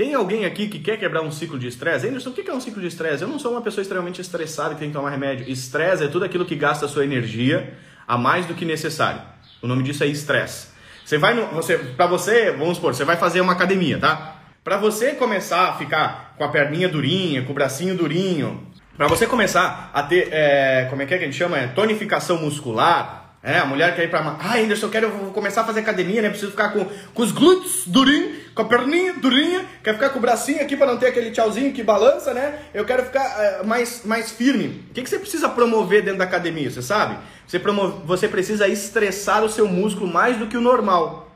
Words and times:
Tem 0.00 0.14
alguém 0.14 0.46
aqui 0.46 0.66
que 0.66 0.78
quer 0.78 0.96
quebrar 0.96 1.20
um 1.20 1.30
ciclo 1.30 1.58
de 1.58 1.66
estresse? 1.66 2.08
Anderson, 2.08 2.30
o 2.30 2.32
que 2.32 2.50
é 2.50 2.54
um 2.54 2.58
ciclo 2.58 2.80
de 2.80 2.88
estresse? 2.88 3.22
Eu 3.22 3.28
não 3.28 3.38
sou 3.38 3.52
uma 3.52 3.60
pessoa 3.60 3.82
extremamente 3.82 4.18
estressada 4.18 4.72
que 4.72 4.80
tem 4.80 4.88
que 4.88 4.94
tomar 4.94 5.10
remédio. 5.10 5.46
Estresse 5.46 6.04
é 6.04 6.08
tudo 6.08 6.24
aquilo 6.24 6.46
que 6.46 6.56
gasta 6.56 6.86
a 6.86 6.88
sua 6.88 7.04
energia 7.04 7.74
a 8.08 8.16
mais 8.16 8.46
do 8.46 8.54
que 8.54 8.64
necessário. 8.64 9.20
O 9.60 9.66
nome 9.66 9.82
disso 9.82 10.02
é 10.02 10.06
estresse. 10.06 10.68
Você 11.04 11.18
vai 11.18 11.34
no, 11.34 11.44
você, 11.48 11.76
para 11.76 12.06
você, 12.06 12.50
vamos 12.50 12.76
supor, 12.76 12.94
você 12.94 13.04
vai 13.04 13.18
fazer 13.18 13.42
uma 13.42 13.52
academia, 13.52 13.98
tá? 13.98 14.36
Para 14.64 14.78
você 14.78 15.12
começar 15.12 15.68
a 15.68 15.74
ficar 15.74 16.34
com 16.38 16.44
a 16.44 16.48
perninha 16.48 16.88
durinha, 16.88 17.42
com 17.42 17.52
o 17.52 17.54
bracinho 17.54 17.94
durinho, 17.94 18.66
para 18.96 19.06
você 19.06 19.26
começar 19.26 19.90
a 19.92 20.02
ter, 20.02 20.28
é, 20.32 20.86
como 20.88 21.02
é 21.02 21.04
que, 21.04 21.12
é 21.12 21.18
que 21.18 21.24
a 21.24 21.26
gente 21.26 21.36
chama? 21.36 21.58
É, 21.58 21.66
tonificação 21.66 22.38
muscular, 22.38 23.19
é, 23.42 23.58
a 23.58 23.64
mulher 23.64 23.96
quer 23.96 24.04
ir 24.04 24.10
pra. 24.10 24.36
Ah, 24.38 24.58
Anderson, 24.58 24.86
eu 24.86 24.90
quero 24.90 25.10
começar 25.32 25.62
a 25.62 25.64
fazer 25.64 25.80
academia, 25.80 26.20
né? 26.20 26.28
Preciso 26.28 26.50
ficar 26.50 26.74
com, 26.74 26.84
com 26.84 27.22
os 27.22 27.32
glúteos 27.32 27.84
durinhos, 27.86 28.36
com 28.54 28.60
a 28.60 28.64
perninha 28.66 29.14
durinha, 29.14 29.64
quer 29.82 29.94
ficar 29.94 30.10
com 30.10 30.18
o 30.18 30.20
bracinho 30.20 30.60
aqui 30.60 30.76
para 30.76 30.88
não 30.88 30.98
ter 30.98 31.06
aquele 31.06 31.30
tchauzinho 31.30 31.72
que 31.72 31.82
balança, 31.82 32.34
né? 32.34 32.58
Eu 32.74 32.84
quero 32.84 33.02
ficar 33.04 33.24
é, 33.42 33.62
mais, 33.62 34.02
mais 34.04 34.30
firme. 34.30 34.84
O 34.90 34.92
que, 34.92 35.02
que 35.02 35.08
você 35.08 35.18
precisa 35.18 35.48
promover 35.48 36.02
dentro 36.02 36.18
da 36.18 36.24
academia? 36.24 36.70
Você 36.70 36.82
sabe? 36.82 37.16
Você, 37.46 37.58
promove, 37.58 38.02
você 38.04 38.28
precisa 38.28 38.68
estressar 38.68 39.42
o 39.42 39.48
seu 39.48 39.66
músculo 39.66 40.06
mais 40.06 40.36
do 40.36 40.46
que 40.46 40.58
o 40.58 40.60
normal. 40.60 41.34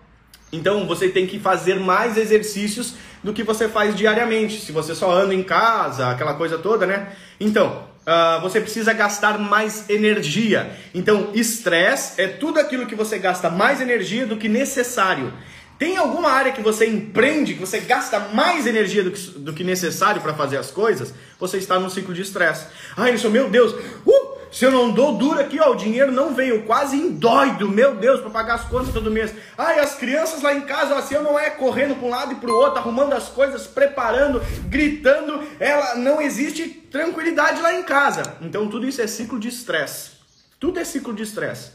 Então 0.52 0.86
você 0.86 1.08
tem 1.08 1.26
que 1.26 1.38
fazer 1.40 1.80
mais 1.80 2.18
exercícios 2.18 2.96
do 3.22 3.32
que 3.32 3.42
você 3.42 3.66
faz 3.66 3.96
diariamente. 3.96 4.60
Se 4.60 4.72
você 4.72 4.94
só 4.94 5.10
anda 5.10 5.34
em 5.34 5.42
casa, 5.42 6.10
aquela 6.10 6.34
coisa 6.34 6.58
toda, 6.58 6.86
né? 6.86 7.08
Então, 7.40 7.93
uh, 8.06 8.40
você 8.40 8.60
precisa 8.60 8.92
gastar 8.92 9.38
mais 9.38 9.88
energia. 9.88 10.70
Então, 10.94 11.30
estresse 11.34 12.20
é 12.20 12.28
tudo 12.28 12.60
aquilo 12.60 12.86
que 12.86 12.94
você 12.94 13.18
gasta 13.18 13.50
mais 13.50 13.80
energia 13.80 14.26
do 14.26 14.36
que 14.36 14.48
necessário. 14.48 15.32
Tem 15.78 15.96
alguma 15.96 16.30
área 16.30 16.52
que 16.52 16.62
você 16.62 16.86
empreende, 16.86 17.54
que 17.54 17.60
você 17.60 17.80
gasta 17.80 18.18
mais 18.32 18.66
energia 18.66 19.02
do 19.02 19.10
que, 19.10 19.20
do 19.38 19.52
que 19.52 19.64
necessário 19.64 20.22
para 20.22 20.32
fazer 20.32 20.56
as 20.56 20.70
coisas? 20.70 21.12
Você 21.38 21.58
está 21.58 21.80
num 21.80 21.90
ciclo 21.90 22.14
de 22.14 22.22
estresse. 22.22 22.66
Ai, 22.96 23.14
isso, 23.14 23.28
meu 23.28 23.50
Deus, 23.50 23.72
uh, 24.06 24.23
se 24.54 24.64
eu 24.64 24.70
não 24.70 24.92
dou 24.92 25.16
duro 25.16 25.40
aqui, 25.40 25.58
ó, 25.58 25.72
o 25.72 25.74
dinheiro 25.74 26.12
não 26.12 26.32
veio, 26.32 26.62
quase 26.62 26.96
indóido, 26.96 27.68
meu 27.68 27.96
Deus, 27.96 28.20
para 28.20 28.30
pagar 28.30 28.54
as 28.54 28.64
contas 28.66 28.94
todo 28.94 29.10
mês. 29.10 29.34
Ai, 29.58 29.80
as 29.80 29.96
crianças 29.96 30.42
lá 30.42 30.54
em 30.54 30.60
casa, 30.60 30.94
ó, 30.94 31.02
se 31.02 31.12
eu 31.12 31.24
não 31.24 31.36
é 31.36 31.50
correndo 31.50 31.96
para 31.96 32.06
um 32.06 32.08
lado 32.08 32.32
e 32.34 32.36
para 32.36 32.48
o 32.48 32.54
outro, 32.54 32.78
arrumando 32.78 33.14
as 33.14 33.28
coisas, 33.28 33.66
preparando, 33.66 34.40
gritando, 34.68 35.42
ela 35.58 35.96
não 35.96 36.22
existe 36.22 36.68
tranquilidade 36.68 37.60
lá 37.60 37.74
em 37.74 37.82
casa. 37.82 38.36
Então 38.40 38.68
tudo 38.68 38.86
isso 38.86 39.02
é 39.02 39.08
ciclo 39.08 39.40
de 39.40 39.48
estresse. 39.48 40.12
Tudo 40.60 40.78
é 40.78 40.84
ciclo 40.84 41.12
de 41.12 41.24
estresse. 41.24 41.72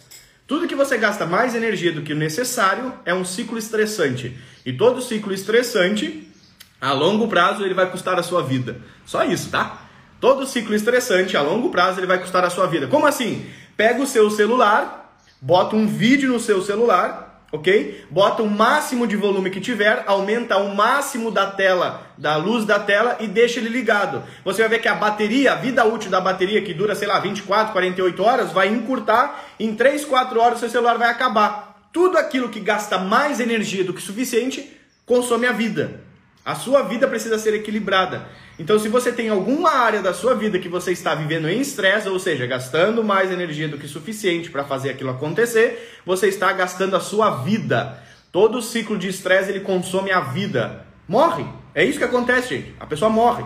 Tudo 0.47 0.65
que 0.65 0.73
você 0.73 0.97
gasta 0.97 1.25
mais 1.25 1.55
energia 1.55 1.91
do 1.91 2.01
que 2.01 2.13
o 2.13 2.15
necessário 2.15 2.93
é 3.03 3.13
um 3.13 3.25
ciclo 3.25 3.57
estressante. 3.57 4.39
E 4.65 4.71
todo 4.71 5.01
ciclo 5.01 5.33
estressante, 5.33 6.31
a 6.79 6.93
longo 6.93 7.27
prazo, 7.27 7.65
ele 7.65 7.73
vai 7.73 7.91
custar 7.91 8.17
a 8.17 8.23
sua 8.23 8.41
vida. 8.41 8.79
Só 9.05 9.25
isso, 9.25 9.49
tá? 9.49 9.88
Todo 10.19 10.45
ciclo 10.45 10.75
estressante 10.75 11.37
a 11.37 11.41
longo 11.41 11.69
prazo 11.69 11.99
ele 11.99 12.07
vai 12.07 12.19
custar 12.19 12.43
a 12.43 12.49
sua 12.49 12.67
vida. 12.67 12.87
Como 12.87 13.05
assim? 13.05 13.45
Pega 13.77 14.01
o 14.01 14.07
seu 14.07 14.29
celular, 14.29 15.17
bota 15.41 15.75
um 15.75 15.87
vídeo 15.87 16.31
no 16.31 16.39
seu 16.39 16.61
celular, 16.61 17.29
ok? 17.51 18.05
Bota 18.09 18.43
o 18.43 18.49
máximo 18.49 19.07
de 19.07 19.15
volume 19.15 19.49
que 19.49 19.61
tiver, 19.61 20.03
aumenta 20.05 20.57
o 20.57 20.75
máximo 20.75 21.31
da 21.31 21.47
tela, 21.47 22.07
da 22.17 22.35
luz 22.35 22.65
da 22.65 22.79
tela 22.79 23.17
e 23.21 23.27
deixa 23.27 23.59
ele 23.59 23.69
ligado. 23.69 24.21
Você 24.43 24.61
vai 24.61 24.69
ver 24.69 24.79
que 24.79 24.89
a 24.89 24.95
bateria, 24.95 25.53
a 25.53 25.55
vida 25.55 25.85
útil 25.85 26.11
da 26.11 26.19
bateria, 26.19 26.61
que 26.61 26.73
dura, 26.73 26.95
sei 26.95 27.07
lá, 27.07 27.19
24, 27.19 27.71
48 27.71 28.23
horas, 28.23 28.51
vai 28.51 28.67
encurtar. 28.67 29.45
Em 29.57 29.73
3, 29.73 30.03
4 30.03 30.39
horas 30.39 30.59
seu 30.59 30.69
celular 30.69 30.97
vai 30.97 31.09
acabar. 31.09 31.89
Tudo 31.93 32.17
aquilo 32.17 32.49
que 32.49 32.59
gasta 32.59 32.97
mais 32.97 33.39
energia 33.39 33.85
do 33.85 33.93
que 33.93 34.01
suficiente 34.01 34.77
consome 35.05 35.47
a 35.47 35.53
vida. 35.53 36.08
A 36.49 36.55
sua 36.55 36.81
vida 36.81 37.07
precisa 37.07 37.37
ser 37.37 37.53
equilibrada. 37.53 38.25
Então, 38.57 38.79
se 38.79 38.89
você 38.89 39.11
tem 39.11 39.29
alguma 39.29 39.69
área 39.69 40.01
da 40.01 40.15
sua 40.15 40.33
vida 40.33 40.57
que 40.57 40.67
você 40.67 40.91
está 40.91 41.13
vivendo 41.13 41.47
em 41.47 41.61
estresse, 41.61 42.09
ou 42.09 42.17
seja, 42.17 42.47
gastando 42.47 43.03
mais 43.03 43.29
energia 43.29 43.67
do 43.67 43.77
que 43.77 43.87
suficiente 43.87 44.49
para 44.49 44.63
fazer 44.63 44.89
aquilo 44.89 45.11
acontecer, 45.11 45.99
você 46.03 46.27
está 46.27 46.51
gastando 46.51 46.95
a 46.95 46.99
sua 46.99 47.43
vida. 47.43 48.01
Todo 48.31 48.63
ciclo 48.63 48.97
de 48.97 49.07
estresse 49.07 49.51
ele 49.51 49.59
consome 49.59 50.11
a 50.11 50.21
vida. 50.21 50.87
Morre. 51.07 51.45
É 51.75 51.85
isso 51.85 51.99
que 51.99 52.03
acontece, 52.03 52.55
gente. 52.55 52.73
A 52.79 52.87
pessoa 52.87 53.11
morre. 53.11 53.45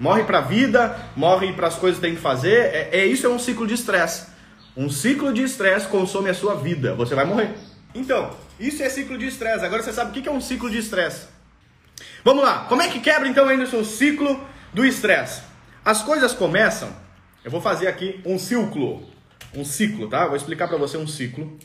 Morre 0.00 0.24
para 0.24 0.38
a 0.38 0.42
vida, 0.42 0.98
morre 1.14 1.52
para 1.52 1.68
as 1.68 1.76
coisas 1.76 2.00
que 2.00 2.06
tem 2.06 2.16
que 2.16 2.20
fazer. 2.20 2.62
É, 2.74 2.88
é 2.94 3.06
isso 3.06 3.28
é 3.28 3.30
um 3.30 3.38
ciclo 3.38 3.64
de 3.64 3.74
estresse. 3.74 4.26
Um 4.76 4.90
ciclo 4.90 5.32
de 5.32 5.44
estresse 5.44 5.86
consome 5.86 6.28
a 6.28 6.34
sua 6.34 6.56
vida. 6.56 6.96
Você 6.96 7.14
vai 7.14 7.24
morrer. 7.24 7.54
Então, 7.94 8.28
isso 8.58 8.82
é 8.82 8.88
ciclo 8.88 9.16
de 9.16 9.28
estresse. 9.28 9.64
Agora 9.64 9.84
você 9.84 9.92
sabe 9.92 10.10
o 10.10 10.20
que 10.20 10.28
é 10.28 10.32
um 10.32 10.40
ciclo 10.40 10.68
de 10.68 10.78
estresse? 10.78 11.38
Vamos 12.24 12.44
lá, 12.44 12.64
como 12.64 12.82
é 12.82 12.88
que 12.88 13.00
quebra 13.00 13.28
então, 13.28 13.48
Anderson, 13.48 13.78
o 13.78 13.84
ciclo 13.84 14.46
do 14.72 14.84
estresse? 14.84 15.42
As 15.84 16.02
coisas 16.02 16.32
começam, 16.32 16.94
eu 17.44 17.50
vou 17.50 17.60
fazer 17.60 17.88
aqui 17.88 18.20
um 18.24 18.38
ciclo, 18.38 19.08
um 19.54 19.64
ciclo, 19.64 20.08
tá? 20.08 20.26
Vou 20.26 20.36
explicar 20.36 20.68
para 20.68 20.76
você 20.76 20.96
um 20.96 21.06
ciclo 21.06 21.58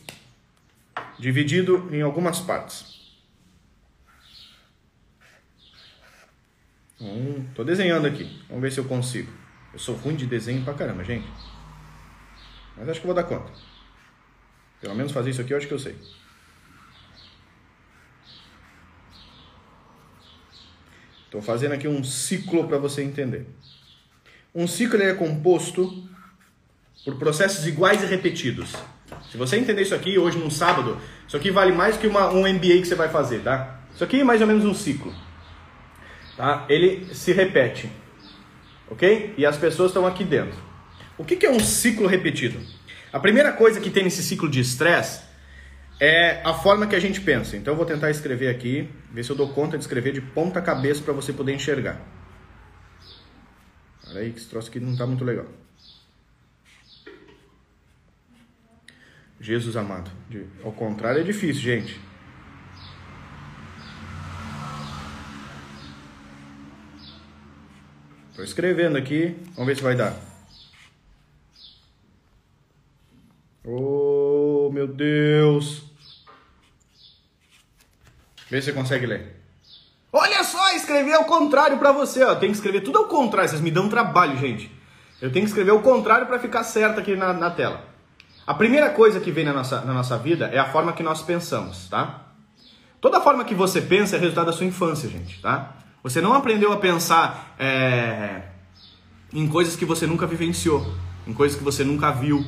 dividido 1.20 1.90
em 1.92 2.02
algumas 2.02 2.40
partes. 2.40 2.96
Hum, 7.00 7.46
tô 7.54 7.64
desenhando 7.64 8.08
aqui, 8.08 8.42
vamos 8.48 8.62
ver 8.62 8.72
se 8.72 8.80
eu 8.80 8.86
consigo. 8.86 9.32
Eu 9.74 9.80
sou 9.80 9.96
ruim 9.96 10.16
de 10.16 10.26
desenho 10.26 10.64
pra 10.64 10.74
caramba, 10.74 11.04
gente. 11.04 11.28
Mas 12.78 12.88
acho 12.88 13.02
que 13.02 13.06
vou 13.06 13.16
dar 13.16 13.24
conta. 13.24 13.52
Pelo 14.80 14.96
menos 14.96 15.12
fazer 15.12 15.32
isso 15.32 15.42
aqui 15.42 15.54
eu 15.54 15.58
acho 15.58 15.68
que 15.68 15.74
eu 15.74 15.80
sei. 15.80 15.96
Estou 21.36 21.44
fazendo 21.54 21.74
aqui 21.74 21.86
um 21.86 22.02
ciclo 22.02 22.66
para 22.66 22.78
você 22.78 23.04
entender. 23.04 23.46
Um 24.56 24.66
ciclo 24.66 25.02
é 25.02 25.14
composto 25.14 26.08
por 27.04 27.18
processos 27.18 27.68
iguais 27.68 28.02
e 28.02 28.06
repetidos. 28.06 28.74
Se 29.30 29.36
você 29.36 29.58
entender 29.58 29.82
isso 29.82 29.94
aqui 29.94 30.18
hoje 30.18 30.38
num 30.38 30.50
sábado, 30.50 30.98
isso 31.28 31.36
aqui 31.36 31.52
vale 31.52 31.74
mais 31.74 31.98
que 31.98 32.08
uma, 32.08 32.32
um 32.32 32.48
MBA 32.48 32.80
que 32.80 32.86
você 32.86 32.96
vai 32.96 33.10
fazer, 33.10 33.42
tá? 33.42 33.82
Isso 33.94 34.02
aqui 34.02 34.22
é 34.22 34.24
mais 34.24 34.40
ou 34.40 34.48
menos 34.48 34.64
um 34.64 34.74
ciclo. 34.74 35.14
Tá? 36.38 36.66
Ele 36.70 37.14
se 37.14 37.34
repete. 37.34 37.92
Ok? 38.90 39.34
E 39.38 39.46
as 39.46 39.58
pessoas 39.58 39.90
estão 39.92 40.08
aqui 40.08 40.24
dentro. 40.24 40.58
O 41.18 41.26
que, 41.26 41.36
que 41.36 41.46
é 41.46 41.52
um 41.52 41.60
ciclo 41.60 42.08
repetido? 42.08 42.62
A 43.12 43.20
primeira 43.20 43.52
coisa 43.52 43.82
que 43.82 43.90
tem 43.90 44.06
nesse 44.06 44.24
ciclo 44.24 44.50
de 44.50 44.62
estresse 44.62 45.20
é 46.00 46.42
a 46.44 46.54
forma 46.54 46.88
que 46.88 46.96
a 46.96 47.00
gente 47.00 47.22
pensa. 47.22 47.56
Então 47.56 47.74
eu 47.74 47.78
vou 47.78 47.86
tentar 47.86 48.10
escrever 48.10 48.50
aqui, 48.50 48.90
ver 49.12 49.24
se 49.24 49.30
eu 49.30 49.36
dou 49.36 49.50
conta 49.50 49.78
de 49.78 49.84
escrever 49.84 50.14
de 50.14 50.22
ponta 50.22 50.62
cabeça 50.62 51.02
para 51.02 51.14
você 51.14 51.32
poder 51.32 51.54
enxergar. 51.54 52.00
Olha 54.08 54.22
aí 54.22 54.32
que 54.32 54.40
esse 54.40 54.50
troço 54.50 54.70
aqui 54.70 54.80
não 54.80 54.92
está 54.92 55.06
muito 55.06 55.24
legal. 55.24 55.48
Jesus 59.40 59.76
amado. 59.76 60.10
Ao 60.64 60.72
contrário 60.72 61.22
é 61.22 61.24
difícil, 61.24 61.62
gente. 61.62 62.00
Estou 68.32 68.44
escrevendo 68.44 68.98
aqui, 68.98 69.38
vamos 69.54 69.68
ver 69.68 69.78
se 69.78 69.84
vai 69.84 69.96
dar. 69.96 70.14
Oh, 73.64 73.95
meu 74.72 74.88
Deus. 74.88 75.84
Vê 78.50 78.62
se 78.62 78.68
você 78.68 78.74
consegue 78.74 79.06
ler. 79.06 79.42
Olha 80.12 80.44
só, 80.44 80.72
escrever 80.76 81.14
ao 81.14 81.26
contrário 81.26 81.78
para 81.78 81.92
você, 81.92 82.24
ó. 82.24 82.36
Tem 82.36 82.50
que 82.50 82.56
escrever 82.56 82.82
tudo 82.82 83.00
ao 83.00 83.06
contrário, 83.06 83.50
vocês 83.50 83.62
me 83.62 83.72
dão 83.72 83.90
trabalho, 83.90 84.38
gente. 84.38 84.72
Eu 85.22 85.32
tenho 85.32 85.46
que 85.46 85.50
escrever 85.50 85.72
ao 85.72 85.82
contrário 85.82 86.28
para 86.28 86.40
ficar 86.40 86.64
certo 86.64 87.00
aqui 87.00 87.16
na, 87.16 87.34
na 87.34 87.50
tela. 87.50 87.84
A 88.46 88.54
primeira 88.54 88.92
coisa 88.92 89.20
que 89.20 89.32
vem 89.32 89.44
na 89.44 89.54
nossa, 89.54 89.82
na 89.82 89.94
nossa 89.94 90.18
vida 90.18 90.46
é 90.54 90.60
a 90.60 90.72
forma 90.72 90.94
que 90.94 91.02
nós 91.02 91.22
pensamos, 91.22 91.90
tá? 91.90 92.22
Toda 93.02 93.20
forma 93.20 93.44
que 93.44 93.56
você 93.56 93.82
pensa 93.82 94.16
é 94.16 94.20
resultado 94.20 94.46
da 94.46 94.54
sua 94.54 94.66
infância, 94.66 95.10
gente, 95.10 95.42
tá? 95.42 95.76
Você 96.04 96.22
não 96.22 96.34
aprendeu 96.34 96.72
a 96.72 96.78
pensar 96.78 97.56
é, 97.58 98.44
em 99.34 99.48
coisas 99.48 99.76
que 99.76 99.84
você 99.84 100.06
nunca 100.06 100.28
vivenciou, 100.28 100.86
em 101.28 101.34
coisas 101.34 101.58
que 101.58 101.64
você 101.64 101.84
nunca 101.84 102.12
viu. 102.12 102.46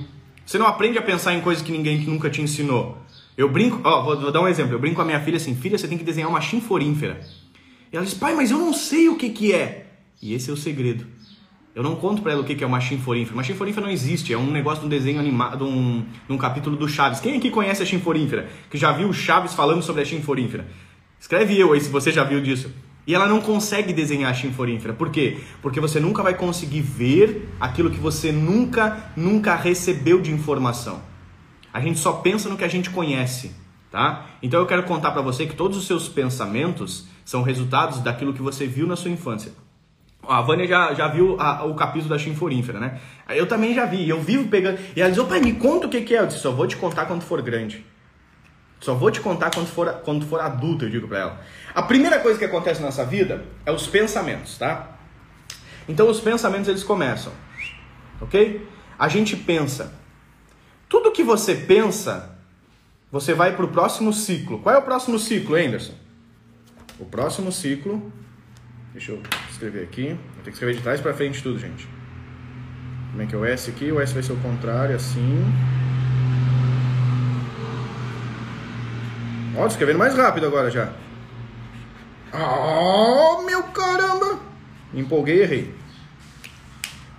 Você 0.47 0.57
não 0.57 0.65
aprende 0.65 0.97
a 0.97 1.01
pensar 1.01 1.33
em 1.33 1.41
coisas 1.41 1.61
que 1.61 1.73
ninguém 1.73 1.99
nunca 2.05 2.29
te 2.29 2.41
ensinou. 2.41 2.97
Eu 3.37 3.49
brinco, 3.49 3.81
ó, 3.83 4.01
vou, 4.01 4.17
vou, 4.17 4.31
dar 4.31 4.39
um 4.39 4.47
exemplo. 4.47 4.73
Eu 4.73 4.79
brinco 4.79 4.95
com 4.95 5.01
a 5.01 5.05
minha 5.05 5.19
filha 5.19 5.35
assim: 5.35 5.53
filha, 5.53 5.77
você 5.77 5.89
tem 5.89 5.97
que 5.97 6.05
desenhar 6.05 6.29
uma 6.29 6.39
chinforífera. 6.39 7.19
E 7.91 7.97
ela 7.97 8.05
diz: 8.05 8.13
pai, 8.13 8.33
mas 8.33 8.49
eu 8.49 8.57
não 8.57 8.71
sei 8.71 9.09
o 9.09 9.17
que, 9.17 9.29
que 9.29 9.53
é. 9.53 9.87
E 10.21 10.33
esse 10.33 10.49
é 10.49 10.53
o 10.53 10.55
segredo. 10.55 11.05
Eu 11.75 11.83
não 11.83 11.97
conto 11.97 12.21
para 12.21 12.31
ela 12.31 12.41
o 12.41 12.45
que, 12.45 12.55
que 12.55 12.63
é 12.63 12.67
uma 12.67 12.79
chinforífera. 12.79 13.35
Uma 13.35 13.43
chinforífera 13.43 13.85
não 13.85 13.91
existe, 13.91 14.31
é 14.31 14.37
um 14.37 14.49
negócio 14.49 14.79
de 14.79 14.85
um 14.85 14.89
desenho 14.89 15.19
animado, 15.19 15.57
de 15.57 15.63
um, 15.65 16.05
de 16.25 16.33
um 16.33 16.37
capítulo 16.37 16.77
do 16.77 16.87
Chaves. 16.87 17.19
Quem 17.19 17.35
aqui 17.35 17.51
conhece 17.51 17.83
a 17.83 17.85
chinforífera? 17.85 18.49
Que 18.69 18.77
já 18.77 18.93
viu 18.93 19.09
o 19.09 19.13
Chaves 19.13 19.53
falando 19.53 19.83
sobre 19.83 20.01
a 20.01 20.05
chinforífera? 20.05 20.65
Escreve 21.19 21.59
eu 21.59 21.73
aí 21.73 21.81
se 21.81 21.89
você 21.89 22.09
já 22.09 22.23
viu 22.23 22.41
disso. 22.41 22.71
E 23.07 23.15
ela 23.15 23.25
não 23.25 23.39
consegue 23.39 23.93
desenhar 23.93 24.29
a 24.29 24.33
chinforífera. 24.33 24.93
Por 24.93 25.09
quê? 25.09 25.37
Porque 25.61 25.79
você 25.79 25.97
nunca 25.97 26.21
vai 26.21 26.33
conseguir 26.33 26.81
ver 26.81 27.49
aquilo 27.57 27.89
que 27.89 27.99
você 27.99 28.33
nunca, 28.33 29.11
nunca 29.15 29.55
recebeu 29.55 30.19
de 30.21 30.29
informação. 30.29 31.01
A 31.73 31.79
gente 31.79 31.99
só 31.99 32.11
pensa 32.11 32.49
no 32.49 32.57
que 32.57 32.65
a 32.65 32.67
gente 32.67 32.89
conhece. 32.89 33.51
tá? 33.89 34.25
Então 34.43 34.59
eu 34.59 34.65
quero 34.65 34.83
contar 34.83 35.11
para 35.11 35.21
você 35.21 35.45
que 35.45 35.55
todos 35.55 35.77
os 35.77 35.87
seus 35.87 36.09
pensamentos 36.09 37.07
são 37.23 37.43
resultados 37.43 37.99
daquilo 37.99 38.33
que 38.33 38.41
você 38.41 38.67
viu 38.67 38.85
na 38.85 38.97
sua 38.97 39.09
infância. 39.09 39.53
A 40.27 40.41
Vânia 40.41 40.67
já, 40.67 40.93
já 40.93 41.07
viu 41.07 41.39
a, 41.39 41.63
o 41.63 41.75
capítulo 41.75 42.09
da 42.09 42.19
chinforífera, 42.19 42.79
né? 42.79 42.99
Eu 43.29 43.47
também 43.47 43.73
já 43.73 43.85
vi, 43.85 44.09
eu 44.09 44.19
vivo 44.21 44.49
pegando. 44.49 44.79
E 44.93 45.01
ela 45.01 45.09
diz: 45.09 45.23
pai, 45.23 45.39
me 45.39 45.53
conta 45.53 45.87
o 45.87 45.89
que, 45.89 46.01
que 46.01 46.13
é. 46.13 46.19
Eu 46.19 46.27
disse: 46.27 46.39
só 46.39 46.51
vou 46.51 46.67
te 46.67 46.75
contar 46.75 47.05
quando 47.05 47.21
for 47.21 47.41
grande. 47.41 47.85
Só 48.79 48.93
vou 48.93 49.09
te 49.09 49.19
contar 49.19 49.51
quando 49.53 49.67
for, 49.67 49.91
quando 50.03 50.25
for 50.25 50.39
adulto, 50.39 50.85
eu 50.85 50.89
digo 50.89 51.07
para 51.07 51.19
ela. 51.19 51.41
A 51.73 51.81
primeira 51.81 52.19
coisa 52.19 52.37
que 52.37 52.45
acontece 52.45 52.79
na 52.79 52.87
nossa 52.87 53.05
vida 53.05 53.43
é 53.65 53.71
os 53.71 53.87
pensamentos, 53.87 54.57
tá? 54.57 54.97
Então 55.87 56.09
os 56.09 56.19
pensamentos 56.19 56.67
eles 56.67 56.83
começam, 56.83 57.31
ok? 58.21 58.67
A 58.99 59.07
gente 59.07 59.35
pensa. 59.35 59.93
Tudo 60.89 61.11
que 61.11 61.23
você 61.23 61.55
pensa, 61.55 62.37
você 63.11 63.33
vai 63.33 63.55
para 63.55 63.65
o 63.65 63.67
próximo 63.69 64.13
ciclo. 64.13 64.59
Qual 64.59 64.73
é 64.73 64.77
o 64.77 64.81
próximo 64.81 65.17
ciclo, 65.17 65.55
Anderson? 65.55 65.93
O 66.99 67.05
próximo 67.05 67.51
ciclo. 67.51 68.11
Deixa 68.91 69.11
eu 69.11 69.21
escrever 69.49 69.83
aqui. 69.83 70.09
Vou 70.09 70.43
ter 70.43 70.49
que 70.49 70.51
escrever 70.51 70.75
de 70.75 70.81
trás 70.81 70.99
para 70.99 71.13
frente 71.13 71.43
tudo, 71.43 71.59
gente. 71.59 71.87
Como 73.11 73.21
é 73.21 73.25
que 73.25 73.35
é 73.35 73.37
o 73.37 73.45
S 73.45 73.69
aqui? 73.69 73.91
O 73.91 73.99
S 73.99 74.13
vai 74.13 74.23
ser 74.23 74.33
o 74.33 74.37
contrário, 74.37 74.95
assim. 74.95 75.43
Ó, 79.57 79.65
escrevendo 79.65 79.97
mais 79.97 80.15
rápido 80.15 80.45
agora 80.45 80.69
já. 80.69 80.89
Oh, 82.31 83.41
meu 83.41 83.63
caramba! 83.63 84.39
Empolguei 84.93 85.37
e 85.37 85.41
errei. 85.41 85.75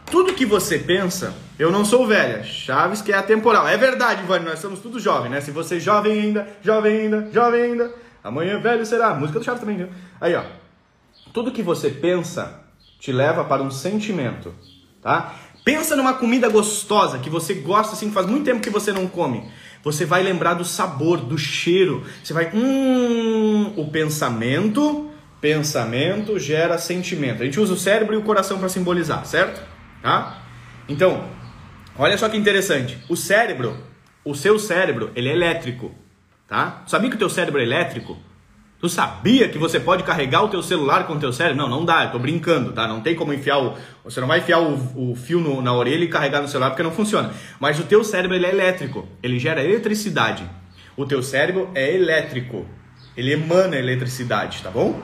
Tudo 0.07 0.33
que 0.33 0.47
você 0.47 0.79
pensa, 0.79 1.35
eu 1.59 1.71
não 1.71 1.85
sou 1.85 2.07
velha. 2.07 2.43
Chaves 2.45 3.03
que 3.03 3.13
é 3.13 3.17
atemporal. 3.17 3.67
É 3.67 3.77
verdade, 3.77 4.23
Vânia, 4.23 4.51
nós 4.51 4.61
somos 4.61 4.79
tudo 4.79 5.01
jovem, 5.01 5.31
né? 5.31 5.41
Se 5.41 5.51
você 5.51 5.77
é 5.77 5.81
jovem 5.81 6.13
ainda, 6.21 6.49
jovem 6.63 7.01
ainda, 7.01 7.29
jovem 7.33 7.63
ainda, 7.63 7.93
amanhã 8.23 8.59
velho 8.61 8.87
será. 8.87 9.15
Música 9.15 9.39
do 9.39 9.45
Chaves 9.45 9.61
também, 9.61 9.77
viu? 9.77 9.89
Aí, 10.21 10.35
ó. 10.35 10.45
Tudo 11.33 11.53
que 11.53 11.63
você 11.63 11.91
pensa 11.91 12.63
te 12.99 13.13
leva 13.13 13.45
para 13.45 13.63
um 13.63 13.71
sentimento, 13.71 14.55
tá? 15.03 15.35
Pensa 15.65 15.95
numa 15.95 16.15
comida 16.15 16.49
gostosa 16.49 17.19
que 17.19 17.29
você 17.29 17.55
gosta 17.55 17.93
assim, 17.93 18.11
faz 18.11 18.27
muito 18.27 18.45
tempo 18.45 18.63
que 18.63 18.71
você 18.71 18.93
não 18.93 19.07
come. 19.07 19.51
Você 19.83 20.05
vai 20.05 20.23
lembrar 20.23 20.55
do 20.55 20.65
sabor, 20.65 21.19
do 21.19 21.39
cheiro. 21.39 22.05
Você 22.23 22.33
vai, 22.33 22.51
hum, 22.55 23.75
o 23.77 23.91
pensamento, 23.91 25.11
pensamento 25.41 26.39
gera 26.39 26.79
sentimento. 26.79 27.43
A 27.43 27.45
gente 27.45 27.61
usa 27.61 27.73
o 27.73 27.77
cérebro 27.77 28.15
e 28.15 28.19
o 28.19 28.23
coração 28.23 28.59
para 28.59 28.69
simbolizar, 28.69 29.25
certo? 29.25 29.63
Tá? 30.03 30.43
Então, 30.89 31.29
olha 31.97 32.17
só 32.19 32.29
que 32.29 32.37
interessante. 32.37 32.99
O 33.09 33.17
cérebro, 33.17 33.77
o 34.25 34.35
seu 34.35 34.59
cérebro, 34.59 35.11
ele 35.15 35.29
é 35.29 35.33
elétrico, 35.33 35.95
tá? 36.47 36.83
Sabia 36.87 37.11
que 37.11 37.17
o 37.17 37.19
teu 37.19 37.31
cérebro 37.31 37.61
é 37.61 37.65
elétrico? 37.65 38.17
Tu 38.81 38.89
sabia 38.89 39.49
que 39.49 39.59
você 39.59 39.81
pode 39.81 40.05
carregar 40.05 40.45
o 40.45 40.49
teu 40.49 40.63
celular 40.63 41.05
com 41.05 41.15
o 41.15 41.19
teu 41.19 41.33
cérebro? 41.33 41.59
Não, 41.59 41.69
não 41.69 41.85
dá, 41.85 42.05
eu 42.05 42.13
tô 42.13 42.19
brincando, 42.19 42.73
tá? 42.73 42.87
Não 42.87 43.01
tem 43.01 43.17
como 43.17 43.33
enfiar 43.33 43.59
o... 43.59 43.77
Você 44.05 44.21
não 44.21 44.29
vai 44.29 44.39
enfiar 44.39 44.61
o, 44.61 45.11
o 45.11 45.17
fio 45.17 45.41
no, 45.41 45.61
na 45.61 45.75
orelha 45.75 46.05
e 46.05 46.09
carregar 46.09 46.41
no 46.41 46.47
celular 46.47 46.71
porque 46.71 46.85
não 46.85 46.93
funciona. 46.93 47.33
Mas 47.59 47.81
o 47.81 47.83
teu 47.83 48.05
cérebro, 48.05 48.37
ele 48.37 48.47
é 48.47 48.51
elétrico. 48.51 49.09
Ele 49.21 49.37
gera 49.41 49.65
eletricidade. 49.65 50.49
O 50.97 51.05
teu 51.05 51.25
cérebro 51.25 51.69
é 51.75 51.93
elétrico. 51.93 52.65
Ele 53.17 53.33
emana 53.33 53.77
eletricidade, 53.77 54.63
tá 54.63 54.71
bom? 54.71 55.03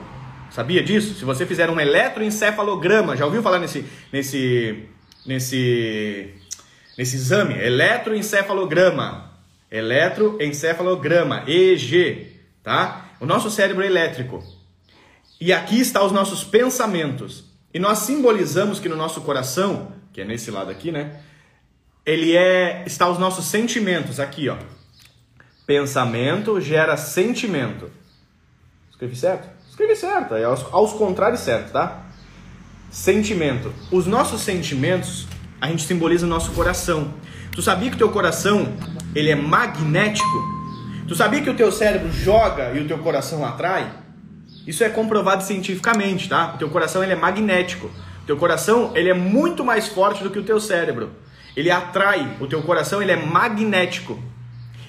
Sabia 0.49 0.81
disso? 0.81 1.13
Se 1.13 1.25
você 1.25 1.45
fizer 1.45 1.69
um 1.69 1.77
eletroencefalograma, 1.77 3.17
já 3.17 3.25
ouviu 3.25 3.43
falar 3.43 3.59
nesse... 3.59 3.83
Nesse... 4.11 4.85
Nesse... 5.25 6.33
Nesse 6.97 7.17
exame? 7.17 7.55
Eletroencefalograma. 7.55 9.31
Eletroencefalograma. 9.69 11.43
EG, 11.45 12.27
tá? 12.63 13.04
O 13.19 13.25
nosso 13.25 13.49
cérebro 13.49 13.83
é 13.83 13.87
elétrico. 13.87 14.43
E 15.39 15.51
aqui 15.51 15.79
está 15.79 16.03
os 16.03 16.11
nossos 16.11 16.43
pensamentos. 16.43 17.45
E 17.73 17.79
nós 17.79 17.99
simbolizamos 17.99 18.79
que 18.79 18.87
no 18.87 18.95
nosso 18.95 19.21
coração, 19.21 19.91
que 20.13 20.21
é 20.21 20.25
nesse 20.25 20.49
lado 20.49 20.71
aqui, 20.71 20.91
né? 20.91 21.19
Ele 22.05 22.35
é 22.35 22.83
está 22.85 23.09
os 23.09 23.19
nossos 23.19 23.45
sentimentos 23.45 24.19
aqui, 24.19 24.47
ó. 24.47 24.57
Pensamento 25.65 26.61
gera 26.61 26.95
sentimento. 26.95 27.91
Escrevi 28.89 29.15
certo? 29.15 29.49
Escrevi 29.67 29.95
certo, 29.95 30.35
é 30.35 30.45
aos, 30.45 30.63
aos 30.71 30.93
contrários 30.93 31.41
certo, 31.41 31.73
tá? 31.73 32.05
Sentimento. 32.89 33.73
Os 33.91 34.05
nossos 34.05 34.41
sentimentos, 34.41 35.27
a 35.59 35.67
gente 35.67 35.83
simboliza 35.83 36.25
o 36.25 36.29
nosso 36.29 36.51
coração. 36.51 37.13
Tu 37.51 37.61
sabia 37.61 37.91
que 37.91 37.97
teu 37.97 38.09
coração, 38.09 38.73
ele 39.13 39.31
é 39.31 39.35
magnético? 39.35 40.54
Tu 41.07 41.13
sabia 41.15 41.41
que 41.41 41.49
o 41.49 41.55
teu 41.55 41.71
cérebro 41.71 42.11
joga 42.11 42.71
e 42.73 42.79
o 42.79 42.87
teu 42.87 42.97
coração 42.97 43.45
atrai? 43.45 43.91
Isso 44.65 44.83
é 44.83 44.89
comprovado 44.89 45.43
cientificamente, 45.43 46.27
tá? 46.27 46.53
O 46.55 46.57
teu 46.57 46.69
coração 46.69 47.03
ele 47.03 47.13
é 47.13 47.15
magnético. 47.15 47.91
O 48.23 48.25
teu 48.25 48.37
coração 48.37 48.91
ele 48.95 49.09
é 49.09 49.13
muito 49.13 49.63
mais 49.63 49.87
forte 49.87 50.23
do 50.23 50.31
que 50.31 50.39
o 50.39 50.43
teu 50.43 50.59
cérebro. 50.59 51.11
Ele 51.55 51.69
atrai. 51.69 52.35
O 52.39 52.47
teu 52.47 52.63
coração 52.63 53.01
ele 53.01 53.11
é 53.11 53.15
magnético. 53.15 54.19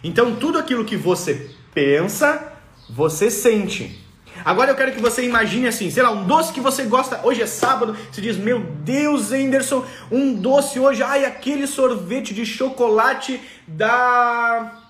Então 0.03 0.37
tudo 0.37 0.59
aquilo 0.59 0.87
que 0.87 0.97
você 0.97 1.51
pensa, 1.75 2.51
você 2.89 3.31
sente. 3.31 4.03
Agora 4.43 4.71
eu 4.71 4.75
quero 4.75 4.93
que 4.93 5.01
você 5.01 5.23
imagine 5.23 5.67
assim, 5.67 5.91
sei 5.91 6.03
lá, 6.03 6.11
um 6.11 6.25
doce 6.25 6.53
que 6.53 6.61
você 6.61 6.85
gosta. 6.85 7.21
Hoje 7.25 7.43
é 7.43 7.47
sábado, 7.47 7.95
você 8.11 8.23
diz: 8.23 8.39
Meu 8.39 8.61
Deus, 8.61 9.33
Anderson, 9.33 9.85
um 10.11 10.33
doce 10.33 10.81
hoje. 10.81 11.03
Ai, 11.03 11.27
aquele 11.27 11.67
sorvete 11.67 12.33
de 12.33 12.47
chocolate 12.47 13.39
da 13.67 14.86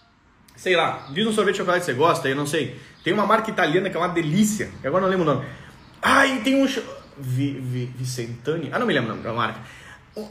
sei 0.56 0.74
lá, 0.74 1.06
diz 1.10 1.26
um 1.26 1.32
sorvete 1.32 1.54
de 1.54 1.58
chocolate 1.58 1.80
que 1.80 1.86
você 1.86 1.96
gosta, 1.96 2.28
eu 2.28 2.36
não 2.36 2.46
sei. 2.46 2.80
Tem 3.04 3.12
uma 3.12 3.26
marca 3.26 3.50
italiana 3.50 3.88
que 3.88 3.96
é 3.96 4.00
uma 4.00 4.08
delícia, 4.08 4.70
agora 4.82 5.02
não 5.02 5.10
lembro 5.10 5.30
o 5.30 5.34
nome. 5.34 5.46
Ai, 6.02 6.40
tem 6.42 6.62
um. 6.62 6.66
Vi, 7.18 7.52
vi, 7.60 7.86
Vicentani? 7.96 8.70
Ah, 8.72 8.78
não 8.78 8.86
me 8.86 8.92
lembro 8.92 9.10
o 9.10 9.12
nome 9.12 9.22
da 9.22 9.32
marca. 9.32 9.60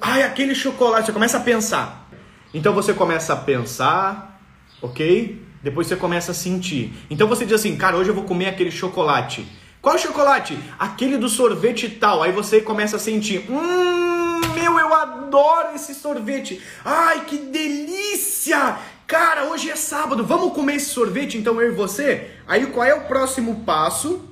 Ai, 0.02 0.24
aquele 0.24 0.56
chocolate. 0.56 1.06
Você 1.06 1.14
começa 1.14 1.38
a 1.38 1.42
pensar. 1.42 2.10
Então 2.54 2.74
você 2.74 2.94
começa 2.94 3.34
a 3.34 3.36
pensar, 3.36 4.40
ok? 4.82 5.44
Depois 5.62 5.88
você 5.88 5.96
começa 5.96 6.32
a 6.32 6.36
sentir. 6.36 6.94
Então 7.10 7.28
você 7.28 7.46
diz 7.46 7.56
assim, 7.56 7.76
cara, 7.76 7.98
hoje 7.98 8.10
eu 8.10 8.16
vou 8.16 8.24
comer 8.24 8.48
aquele 8.48 8.72
chocolate. 8.72 9.46
Qual 9.82 9.98
chocolate? 9.98 10.58
Aquele 10.80 11.18
do 11.18 11.30
sorvete 11.30 11.90
tal. 11.90 12.24
Aí 12.24 12.32
você 12.32 12.62
começa 12.62 12.96
a 12.96 13.00
sentir. 13.00 13.46
Hum, 13.50 14.42
meu, 14.54 14.80
eu 14.80 14.94
adoro 14.94 15.76
esse 15.76 15.94
sorvete. 15.94 16.62
Ai, 16.84 17.26
que 17.26 17.38
delícia! 17.38 18.78
Cara, 19.08 19.46
hoje 19.52 19.70
é 19.70 19.76
sábado, 19.76 20.26
vamos 20.26 20.54
comer 20.54 20.78
esse 20.78 20.88
sorvete 20.88 21.38
então 21.38 21.62
eu 21.62 21.72
e 21.72 21.76
você? 21.76 22.32
Aí 22.48 22.66
qual 22.66 22.88
é 22.88 22.96
o 22.96 23.02
próximo 23.02 23.64
passo? 23.64 24.28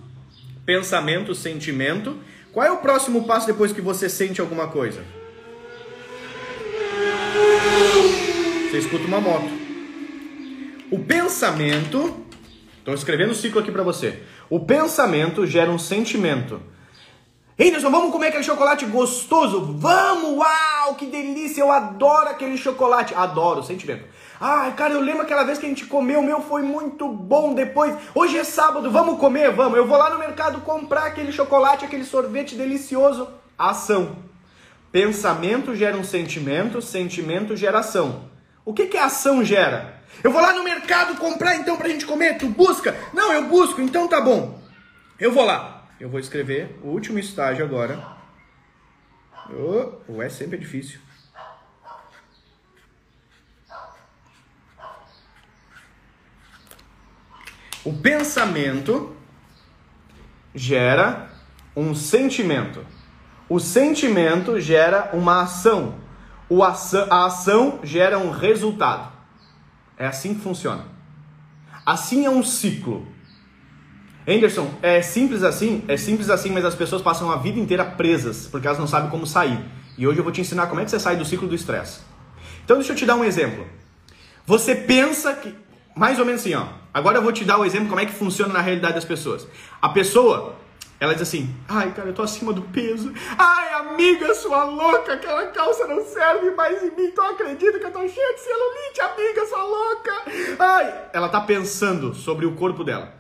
Pensamento, 0.66 1.36
sentimento. 1.36 2.18
Qual 2.52 2.66
é 2.66 2.72
o 2.72 2.78
próximo 2.78 3.26
passo 3.26 3.46
depois 3.46 3.72
que 3.72 3.82
você 3.82 4.10
sente 4.10 4.42
alguma 4.42 4.68
coisa? 4.68 5.04
Você 8.72 8.80
escuta 8.80 9.06
uma 9.06 9.22
moto. 9.22 9.50
O 10.90 10.98
pensamento, 10.98 12.26
estou 12.80 12.96
escrevendo 12.96 13.32
o 13.32 13.36
ciclo 13.36 13.62
aqui 13.62 13.72
para 13.72 13.84
você. 13.84 14.24
O 14.50 14.60
pensamento 14.60 15.46
gera 15.46 15.70
um 15.70 15.78
sentimento. 15.78 16.60
Anderson, 17.60 17.92
vamos 17.92 18.12
comer 18.12 18.30
aquele 18.30 18.44
chocolate 18.44 18.88
gostoso? 18.88 19.76
Vamos! 19.78 20.38
Uau, 20.38 20.96
que 20.96 21.06
delícia! 21.06 21.62
Eu 21.62 21.72
adoro 21.72 22.30
aquele 22.30 22.58
chocolate. 22.58 23.14
Adoro, 23.14 23.62
sentimento. 23.62 24.06
Ai, 24.46 24.74
cara, 24.76 24.94
eu 24.94 25.00
lembro 25.00 25.22
aquela 25.22 25.46
vez 25.46 25.58
que 25.58 25.66
a 25.66 25.70
gente 25.70 25.86
comeu, 25.86 26.20
o 26.20 26.26
meu 26.26 26.42
foi 26.42 26.62
muito 26.64 27.08
bom 27.08 27.54
depois. 27.54 27.96
Hoje 28.14 28.38
é 28.38 28.44
sábado, 28.44 28.92
vamos 28.92 29.18
comer? 29.18 29.54
Vamos. 29.54 29.78
Eu 29.78 29.88
vou 29.88 29.98
lá 29.98 30.10
no 30.10 30.20
mercado 30.20 30.60
comprar 30.60 31.06
aquele 31.06 31.32
chocolate, 31.32 31.86
aquele 31.86 32.04
sorvete 32.04 32.54
delicioso. 32.54 33.30
Ação. 33.58 34.18
Pensamento 34.92 35.74
gera 35.74 35.96
um 35.96 36.04
sentimento, 36.04 36.82
sentimento 36.82 37.56
gera 37.56 37.80
ação. 37.80 38.30
O 38.66 38.74
que, 38.74 38.88
que 38.88 38.98
a 38.98 39.06
ação 39.06 39.46
gera? 39.46 40.02
Eu 40.22 40.30
vou 40.30 40.42
lá 40.42 40.52
no 40.52 40.66
mercado 40.66 41.16
comprar 41.16 41.56
então 41.56 41.78
pra 41.78 41.88
gente 41.88 42.06
comer? 42.06 42.38
Tu 42.38 42.50
busca? 42.50 42.94
Não, 43.14 43.32
eu 43.32 43.48
busco, 43.48 43.80
então 43.80 44.10
tá 44.10 44.20
bom. 44.20 44.60
Eu 45.18 45.32
vou 45.32 45.46
lá. 45.46 45.88
Eu 46.02 46.10
vou 46.10 46.20
escrever 46.20 46.78
o 46.84 46.90
último 46.90 47.18
estágio 47.18 47.64
agora. 47.64 47.98
Oh, 49.50 50.22
é 50.22 50.28
sempre 50.28 50.58
difícil. 50.58 51.00
O 57.84 57.92
pensamento 57.92 59.16
gera 60.56 61.30
um 61.76 61.94
sentimento. 61.94 62.86
O 63.50 63.60
sentimento 63.60 64.60
gera 64.60 65.10
uma 65.14 65.42
ação. 65.42 65.96
O 66.48 66.64
ação 66.64 67.08
a 67.10 67.26
ação 67.26 67.80
gera 67.84 68.18
um 68.18 68.32
resultado. 68.32 69.12
É 69.98 70.06
assim 70.06 70.34
que 70.34 70.42
funciona. 70.42 70.86
Assim 71.86 72.26
é 72.26 72.30
um 72.30 72.44
ciclo. 72.44 73.08
Anderson, 74.28 74.74
é 74.82 75.02
simples 75.02 75.44
assim? 75.44 75.84
É 75.88 75.98
simples 75.98 76.30
assim, 76.30 76.50
mas 76.50 76.64
as 76.64 76.76
pessoas 76.76 77.02
passam 77.02 77.30
a 77.30 77.36
vida 77.36 77.60
inteira 77.60 77.84
presas, 77.84 78.48
porque 78.48 78.66
elas 78.66 78.80
não 78.80 78.88
sabem 78.88 79.10
como 79.10 79.28
sair. 79.28 79.60
E 79.98 80.08
hoje 80.08 80.20
eu 80.20 80.24
vou 80.24 80.32
te 80.32 80.40
ensinar 80.40 80.68
como 80.68 80.80
é 80.80 80.86
que 80.86 80.92
você 80.92 81.00
sai 81.00 81.18
do 81.18 81.26
ciclo 81.26 81.48
do 81.48 81.56
estresse. 81.56 82.00
Então 82.64 82.78
deixa 82.78 82.94
eu 82.94 82.96
te 82.96 83.06
dar 83.06 83.16
um 83.16 83.26
exemplo. 83.26 83.68
Você 84.46 84.76
pensa 84.76 85.34
que. 85.34 85.54
Mais 85.96 86.18
ou 86.18 86.26
menos 86.26 86.42
assim, 86.42 86.56
ó. 86.56 86.83
Agora 86.94 87.18
eu 87.18 87.24
vou 87.24 87.32
te 87.32 87.44
dar 87.44 87.58
o 87.58 87.66
exemplo 87.66 87.90
como 87.90 88.00
é 88.00 88.06
que 88.06 88.14
funciona 88.14 88.54
na 88.54 88.62
realidade 88.62 88.94
das 88.94 89.06
pessoas. 89.06 89.48
A 89.82 89.90
pessoa, 89.90 90.56
ela 91.00 91.14
diz 91.14 91.24
assim: 91.24 91.50
Ai, 91.68 91.92
cara, 91.92 92.10
eu 92.10 92.14
tô 92.14 92.22
acima 92.22 92.54
do 92.54 92.62
peso. 92.62 93.12
Ai, 93.36 93.74
amiga, 93.74 94.34
sua 94.36 94.64
louca, 94.66 95.14
aquela 95.14 95.48
calça 95.48 95.88
não 95.88 96.06
serve 96.06 96.52
mais 96.52 96.84
em 96.84 96.92
mim. 96.92 97.10
Tu 97.10 97.22
acredita 97.22 97.80
que 97.80 97.86
eu 97.86 97.92
tô 97.92 98.08
cheia 98.08 98.34
de 98.36 98.40
celulite, 98.40 99.02
amiga, 99.02 99.46
sua 99.48 99.64
louca. 99.64 100.12
Ai, 100.60 101.10
ela 101.14 101.30
tá 101.30 101.42
pensando 101.42 102.14
sobre 102.14 102.46
o 102.46 102.56
corpo 102.56 102.84
dela. 102.84 103.12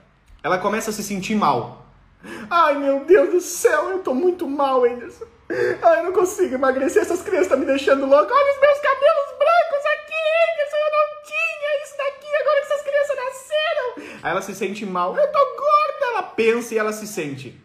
Ela 0.44 0.60
começa 0.60 0.92
a 0.92 0.94
se 0.94 1.01
sentir 1.01 1.36
mal. 1.36 1.88
Ai, 2.50 2.77
meu 2.77 3.03
Deus 3.06 3.32
do 3.32 3.42
céu, 3.42 3.89
eu 3.89 4.00
tô 4.00 4.13
muito 4.13 4.48
mal, 4.48 4.86
Anderson. 4.86 5.25
Ai, 5.82 6.00
eu 6.00 6.03
não 6.06 6.13
consigo 6.13 6.56
emagrecer, 6.56 7.01
essas 7.01 7.22
crianças 7.22 7.48
estão 7.48 7.58
me 7.58 7.65
deixando 7.65 8.06
louca. 8.06 8.34
Olha 8.34 8.53
os 8.53 8.62
meus 8.62 8.80
cabelos 8.80 9.34
Aí 14.24 14.32
ela 14.32 14.42
se 14.42 14.56
sente 14.56 14.86
mal. 14.86 15.15
Eu 15.18 15.27
tô 15.27 15.39
gorda, 15.39 16.06
ela 16.13 16.24
pensa 16.24 16.74
e 16.74 16.77
ela 16.77 16.94
se 16.94 17.06
sente. 17.06 17.62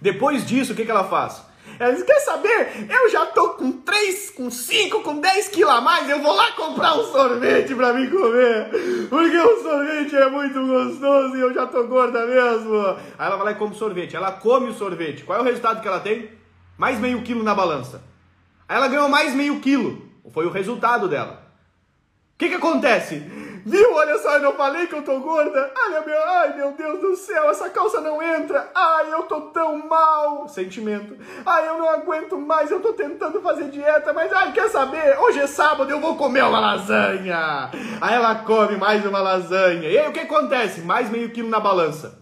Depois 0.00 0.46
disso, 0.46 0.72
o 0.72 0.74
que, 0.74 0.86
que 0.86 0.90
ela 0.90 1.04
faz? 1.04 1.42
Ela 1.78 1.92
diz, 1.92 2.02
quer 2.02 2.20
saber? 2.20 2.86
Eu 2.90 3.10
já 3.10 3.26
tô 3.26 3.50
com 3.50 3.70
3, 3.70 4.30
com 4.30 4.50
5, 4.50 5.02
com 5.02 5.20
10 5.20 5.48
quilos 5.48 5.74
a 5.74 5.80
mais, 5.82 6.08
eu 6.08 6.22
vou 6.22 6.34
lá 6.34 6.52
comprar 6.52 6.94
um 6.98 7.04
sorvete 7.04 7.74
pra 7.74 7.92
mim 7.92 8.08
comer. 8.08 8.70
Porque 9.10 9.36
o 9.36 9.62
sorvete 9.62 10.16
é 10.16 10.30
muito 10.30 10.66
gostoso 10.66 11.36
e 11.36 11.40
eu 11.40 11.52
já 11.52 11.66
tô 11.66 11.86
gorda 11.86 12.24
mesmo. 12.24 12.80
Aí 13.18 13.26
ela 13.26 13.36
vai 13.36 13.44
lá 13.46 13.52
e 13.52 13.56
come 13.56 13.74
sorvete. 13.74 14.16
Ela 14.16 14.32
come 14.32 14.70
o 14.70 14.74
sorvete. 14.74 15.24
Qual 15.24 15.38
é 15.38 15.42
o 15.42 15.44
resultado 15.44 15.82
que 15.82 15.88
ela 15.88 16.00
tem? 16.00 16.30
Mais 16.78 16.98
meio 16.98 17.22
quilo 17.22 17.44
na 17.44 17.54
balança. 17.54 18.02
Aí 18.66 18.78
ela 18.78 18.88
ganhou 18.88 19.10
mais 19.10 19.34
meio 19.34 19.60
quilo. 19.60 20.08
Foi 20.32 20.46
o 20.46 20.50
resultado 20.50 21.06
dela. 21.06 21.46
O 22.34 22.38
que 22.38 22.48
que 22.48 22.54
acontece? 22.54 23.22
Viu? 23.64 23.94
Olha 23.94 24.18
só, 24.18 24.34
eu 24.34 24.42
não 24.42 24.52
falei 24.54 24.86
que 24.86 24.94
eu 24.94 25.02
tô 25.02 25.18
gorda? 25.20 25.70
Olha, 25.76 26.00
meu, 26.02 26.22
ai 26.28 26.56
meu 26.56 26.72
Deus 26.72 27.00
do 27.00 27.16
céu, 27.16 27.50
essa 27.50 27.68
calça 27.70 28.00
não 28.00 28.22
entra. 28.22 28.70
Ai, 28.74 29.12
eu 29.12 29.22
tô 29.24 29.40
tão 29.52 29.78
mal. 29.86 30.48
Sentimento. 30.48 31.16
Ai, 31.44 31.68
eu 31.68 31.78
não 31.78 31.88
aguento 31.88 32.38
mais, 32.38 32.70
eu 32.70 32.80
tô 32.80 32.92
tentando 32.92 33.40
fazer 33.40 33.64
dieta, 33.64 34.12
mas 34.12 34.32
ai, 34.32 34.52
quer 34.52 34.68
saber? 34.68 35.18
Hoje 35.18 35.40
é 35.40 35.46
sábado, 35.46 35.90
eu 35.90 36.00
vou 36.00 36.16
comer 36.16 36.42
uma 36.44 36.60
lasanha. 36.60 37.70
Aí 38.00 38.14
ela 38.14 38.34
come 38.36 38.76
mais 38.76 39.04
uma 39.04 39.20
lasanha. 39.20 39.88
E 39.88 39.98
aí 39.98 40.08
o 40.08 40.12
que 40.12 40.20
acontece? 40.20 40.80
Mais 40.80 41.10
meio 41.10 41.30
quilo 41.30 41.48
na 41.48 41.60
balança. 41.60 42.18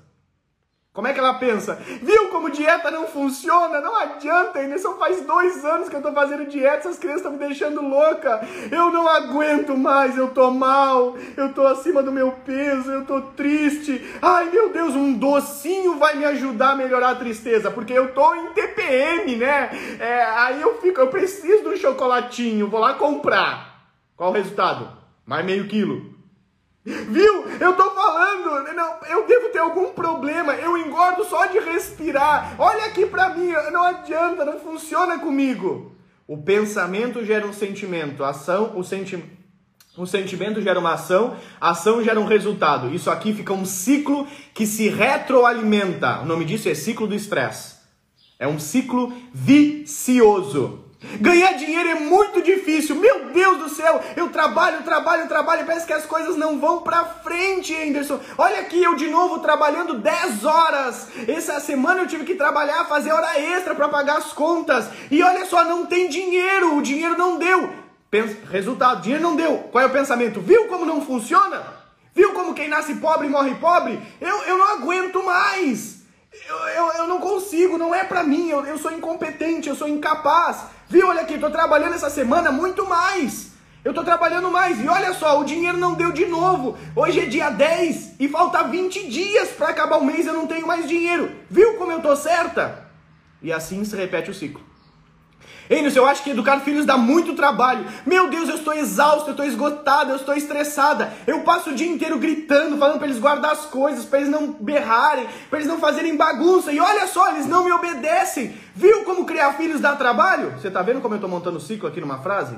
Como 0.98 1.06
é 1.06 1.12
que 1.12 1.20
ela 1.20 1.34
pensa? 1.34 1.80
Viu 2.02 2.28
como 2.30 2.50
dieta 2.50 2.90
não 2.90 3.06
funciona? 3.06 3.80
Não 3.80 3.94
adianta, 3.94 4.58
só 4.80 4.96
faz 4.96 5.24
dois 5.24 5.64
anos 5.64 5.88
que 5.88 5.94
eu 5.94 6.02
tô 6.02 6.12
fazendo 6.12 6.46
dieta, 6.46 6.88
essas 6.88 6.98
crianças 6.98 7.20
estão 7.20 7.30
me 7.34 7.38
deixando 7.38 7.80
louca. 7.80 8.44
Eu 8.68 8.90
não 8.90 9.06
aguento 9.06 9.76
mais, 9.76 10.16
eu 10.16 10.30
tô 10.30 10.50
mal, 10.50 11.16
eu 11.36 11.52
tô 11.52 11.64
acima 11.68 12.02
do 12.02 12.10
meu 12.10 12.32
peso, 12.44 12.90
eu 12.90 13.06
tô 13.06 13.20
triste. 13.20 14.04
Ai 14.20 14.50
meu 14.50 14.70
Deus, 14.72 14.96
um 14.96 15.12
docinho 15.12 16.00
vai 16.00 16.16
me 16.16 16.24
ajudar 16.24 16.70
a 16.70 16.74
melhorar 16.74 17.10
a 17.10 17.14
tristeza, 17.14 17.70
porque 17.70 17.92
eu 17.92 18.12
tô 18.12 18.34
em 18.34 18.52
TPM, 18.52 19.36
né? 19.36 19.70
É, 20.00 20.24
aí 20.24 20.60
eu 20.60 20.80
fico, 20.80 21.00
eu 21.00 21.06
preciso 21.06 21.62
de 21.62 21.68
um 21.68 21.76
chocolatinho, 21.76 22.68
vou 22.68 22.80
lá 22.80 22.94
comprar. 22.94 23.84
Qual 24.16 24.30
o 24.30 24.34
resultado? 24.34 24.90
Mais 25.24 25.46
meio 25.46 25.68
quilo. 25.68 26.17
Viu? 26.88 27.46
Eu 27.60 27.74
tô 27.74 27.90
falando, 27.90 28.72
não, 28.74 28.96
eu 29.08 29.26
devo 29.26 29.50
ter 29.50 29.58
algum 29.58 29.92
problema, 29.92 30.54
eu 30.54 30.78
engordo 30.78 31.24
só 31.24 31.44
de 31.46 31.58
respirar. 31.58 32.54
Olha 32.58 32.86
aqui 32.86 33.04
pra 33.04 33.30
mim, 33.30 33.50
não 33.70 33.84
adianta, 33.84 34.44
não 34.44 34.58
funciona 34.58 35.18
comigo. 35.18 35.92
O 36.26 36.38
pensamento 36.38 37.24
gera 37.24 37.46
um 37.46 37.52
sentimento, 37.52 38.24
a 38.24 38.30
ação, 38.30 38.72
o 38.74 38.82
sentimento. 38.82 39.36
O 39.98 40.06
sentimento 40.06 40.62
gera 40.62 40.78
uma 40.78 40.94
ação, 40.94 41.36
a 41.60 41.70
ação 41.70 42.02
gera 42.02 42.20
um 42.20 42.24
resultado. 42.24 42.94
Isso 42.94 43.10
aqui 43.10 43.34
fica 43.34 43.52
um 43.52 43.64
ciclo 43.66 44.26
que 44.54 44.64
se 44.64 44.88
retroalimenta. 44.88 46.20
O 46.20 46.24
nome 46.24 46.44
disso 46.44 46.68
é 46.68 46.74
ciclo 46.74 47.06
do 47.06 47.14
estresse. 47.14 47.76
É 48.38 48.46
um 48.46 48.58
ciclo 48.58 49.12
vicioso. 49.34 50.87
Ganhar 51.00 51.52
dinheiro 51.52 51.90
é 51.90 51.94
muito 51.94 52.42
difícil. 52.42 52.96
Meu 52.96 53.26
Deus 53.26 53.58
do 53.58 53.68
céu, 53.68 54.02
eu 54.16 54.30
trabalho, 54.30 54.82
trabalho, 54.82 55.28
trabalho, 55.28 55.64
parece 55.64 55.86
que 55.86 55.92
as 55.92 56.04
coisas 56.04 56.36
não 56.36 56.58
vão 56.58 56.80
pra 56.80 57.04
frente, 57.04 57.72
Anderson. 57.74 58.18
Olha 58.36 58.60
aqui, 58.60 58.82
eu 58.82 58.96
de 58.96 59.06
novo 59.06 59.38
trabalhando 59.38 59.94
10 59.94 60.44
horas. 60.44 61.08
Essa 61.28 61.60
semana 61.60 62.02
eu 62.02 62.08
tive 62.08 62.24
que 62.24 62.34
trabalhar, 62.34 62.84
fazer 62.86 63.12
hora 63.12 63.38
extra 63.38 63.76
para 63.76 63.88
pagar 63.88 64.18
as 64.18 64.32
contas. 64.32 64.88
E 65.08 65.22
olha 65.22 65.46
só, 65.46 65.64
não 65.64 65.86
tem 65.86 66.08
dinheiro, 66.08 66.76
o 66.76 66.82
dinheiro 66.82 67.16
não 67.16 67.38
deu. 67.38 67.70
Pens 68.10 68.36
Resultado, 68.50 69.02
dinheiro 69.02 69.22
não 69.22 69.36
deu. 69.36 69.68
Qual 69.70 69.84
é 69.84 69.86
o 69.86 69.92
pensamento? 69.92 70.40
Viu 70.40 70.66
como 70.66 70.84
não 70.84 71.00
funciona? 71.00 71.62
Viu 72.12 72.32
como 72.32 72.54
quem 72.54 72.66
nasce 72.66 72.96
pobre 72.96 73.28
morre 73.28 73.54
pobre? 73.54 74.00
Eu, 74.20 74.36
eu 74.42 74.58
não 74.58 74.72
aguento 74.72 75.22
mais. 75.22 75.98
Eu, 76.48 76.56
eu, 76.56 76.92
eu 76.94 77.06
não 77.06 77.20
consigo, 77.20 77.78
não 77.78 77.94
é 77.94 78.02
pra 78.02 78.24
mim, 78.24 78.48
eu, 78.50 78.64
eu 78.66 78.78
sou 78.78 78.92
incompetente, 78.92 79.68
eu 79.68 79.76
sou 79.76 79.88
incapaz. 79.88 80.77
Viu, 80.88 81.06
olha 81.08 81.20
aqui, 81.20 81.38
tô 81.38 81.50
trabalhando 81.50 81.94
essa 81.94 82.08
semana 82.08 82.50
muito 82.50 82.88
mais. 82.88 83.52
Eu 83.84 83.92
tô 83.92 84.02
trabalhando 84.02 84.50
mais 84.50 84.82
e 84.82 84.88
olha 84.88 85.12
só, 85.12 85.38
o 85.38 85.44
dinheiro 85.44 85.76
não 85.76 85.94
deu 85.94 86.10
de 86.12 86.24
novo. 86.24 86.78
Hoje 86.96 87.20
é 87.20 87.26
dia 87.26 87.50
10 87.50 88.14
e 88.18 88.26
falta 88.28 88.62
20 88.62 89.06
dias 89.08 89.50
para 89.50 89.68
acabar 89.68 89.98
o 89.98 90.04
mês 90.04 90.26
eu 90.26 90.32
não 90.32 90.46
tenho 90.46 90.66
mais 90.66 90.88
dinheiro. 90.88 91.30
Viu 91.50 91.74
como 91.74 91.92
eu 91.92 92.00
tô 92.00 92.16
certa? 92.16 92.86
E 93.42 93.52
assim 93.52 93.84
se 93.84 93.94
repete 93.94 94.30
o 94.30 94.34
ciclo. 94.34 94.62
Enes, 95.70 95.94
eu 95.94 96.06
acho 96.06 96.22
que 96.22 96.30
educar 96.30 96.60
filhos 96.60 96.86
dá 96.86 96.96
muito 96.96 97.34
trabalho. 97.34 97.84
Meu 98.06 98.30
Deus, 98.30 98.48
eu 98.48 98.56
estou 98.56 98.74
exausto, 98.74 99.28
eu 99.28 99.32
estou 99.32 99.44
esgotada, 99.44 100.12
eu 100.12 100.16
estou 100.16 100.34
estressada. 100.34 101.12
Eu 101.26 101.40
passo 101.40 101.70
o 101.70 101.74
dia 101.74 101.86
inteiro 101.86 102.18
gritando, 102.18 102.78
falando 102.78 102.98
para 102.98 103.06
eles 103.06 103.20
guardar 103.20 103.52
as 103.52 103.66
coisas, 103.66 104.04
para 104.04 104.20
eles 104.20 104.30
não 104.30 104.52
berrarem, 104.52 105.26
para 105.50 105.58
eles 105.58 105.68
não 105.68 105.78
fazerem 105.78 106.16
bagunça. 106.16 106.72
E 106.72 106.80
olha 106.80 107.06
só, 107.06 107.30
eles 107.30 107.46
não 107.46 107.64
me 107.64 107.72
obedecem. 107.72 108.54
Viu 108.74 109.04
como 109.04 109.26
criar 109.26 109.54
filhos 109.54 109.80
dá 109.80 109.94
trabalho? 109.94 110.52
Você 110.52 110.68
está 110.68 110.82
vendo 110.82 111.00
como 111.00 111.14
eu 111.14 111.18
estou 111.18 111.30
montando 111.30 111.58
o 111.58 111.60
ciclo 111.60 111.88
aqui 111.88 112.00
numa 112.00 112.18
frase? 112.18 112.56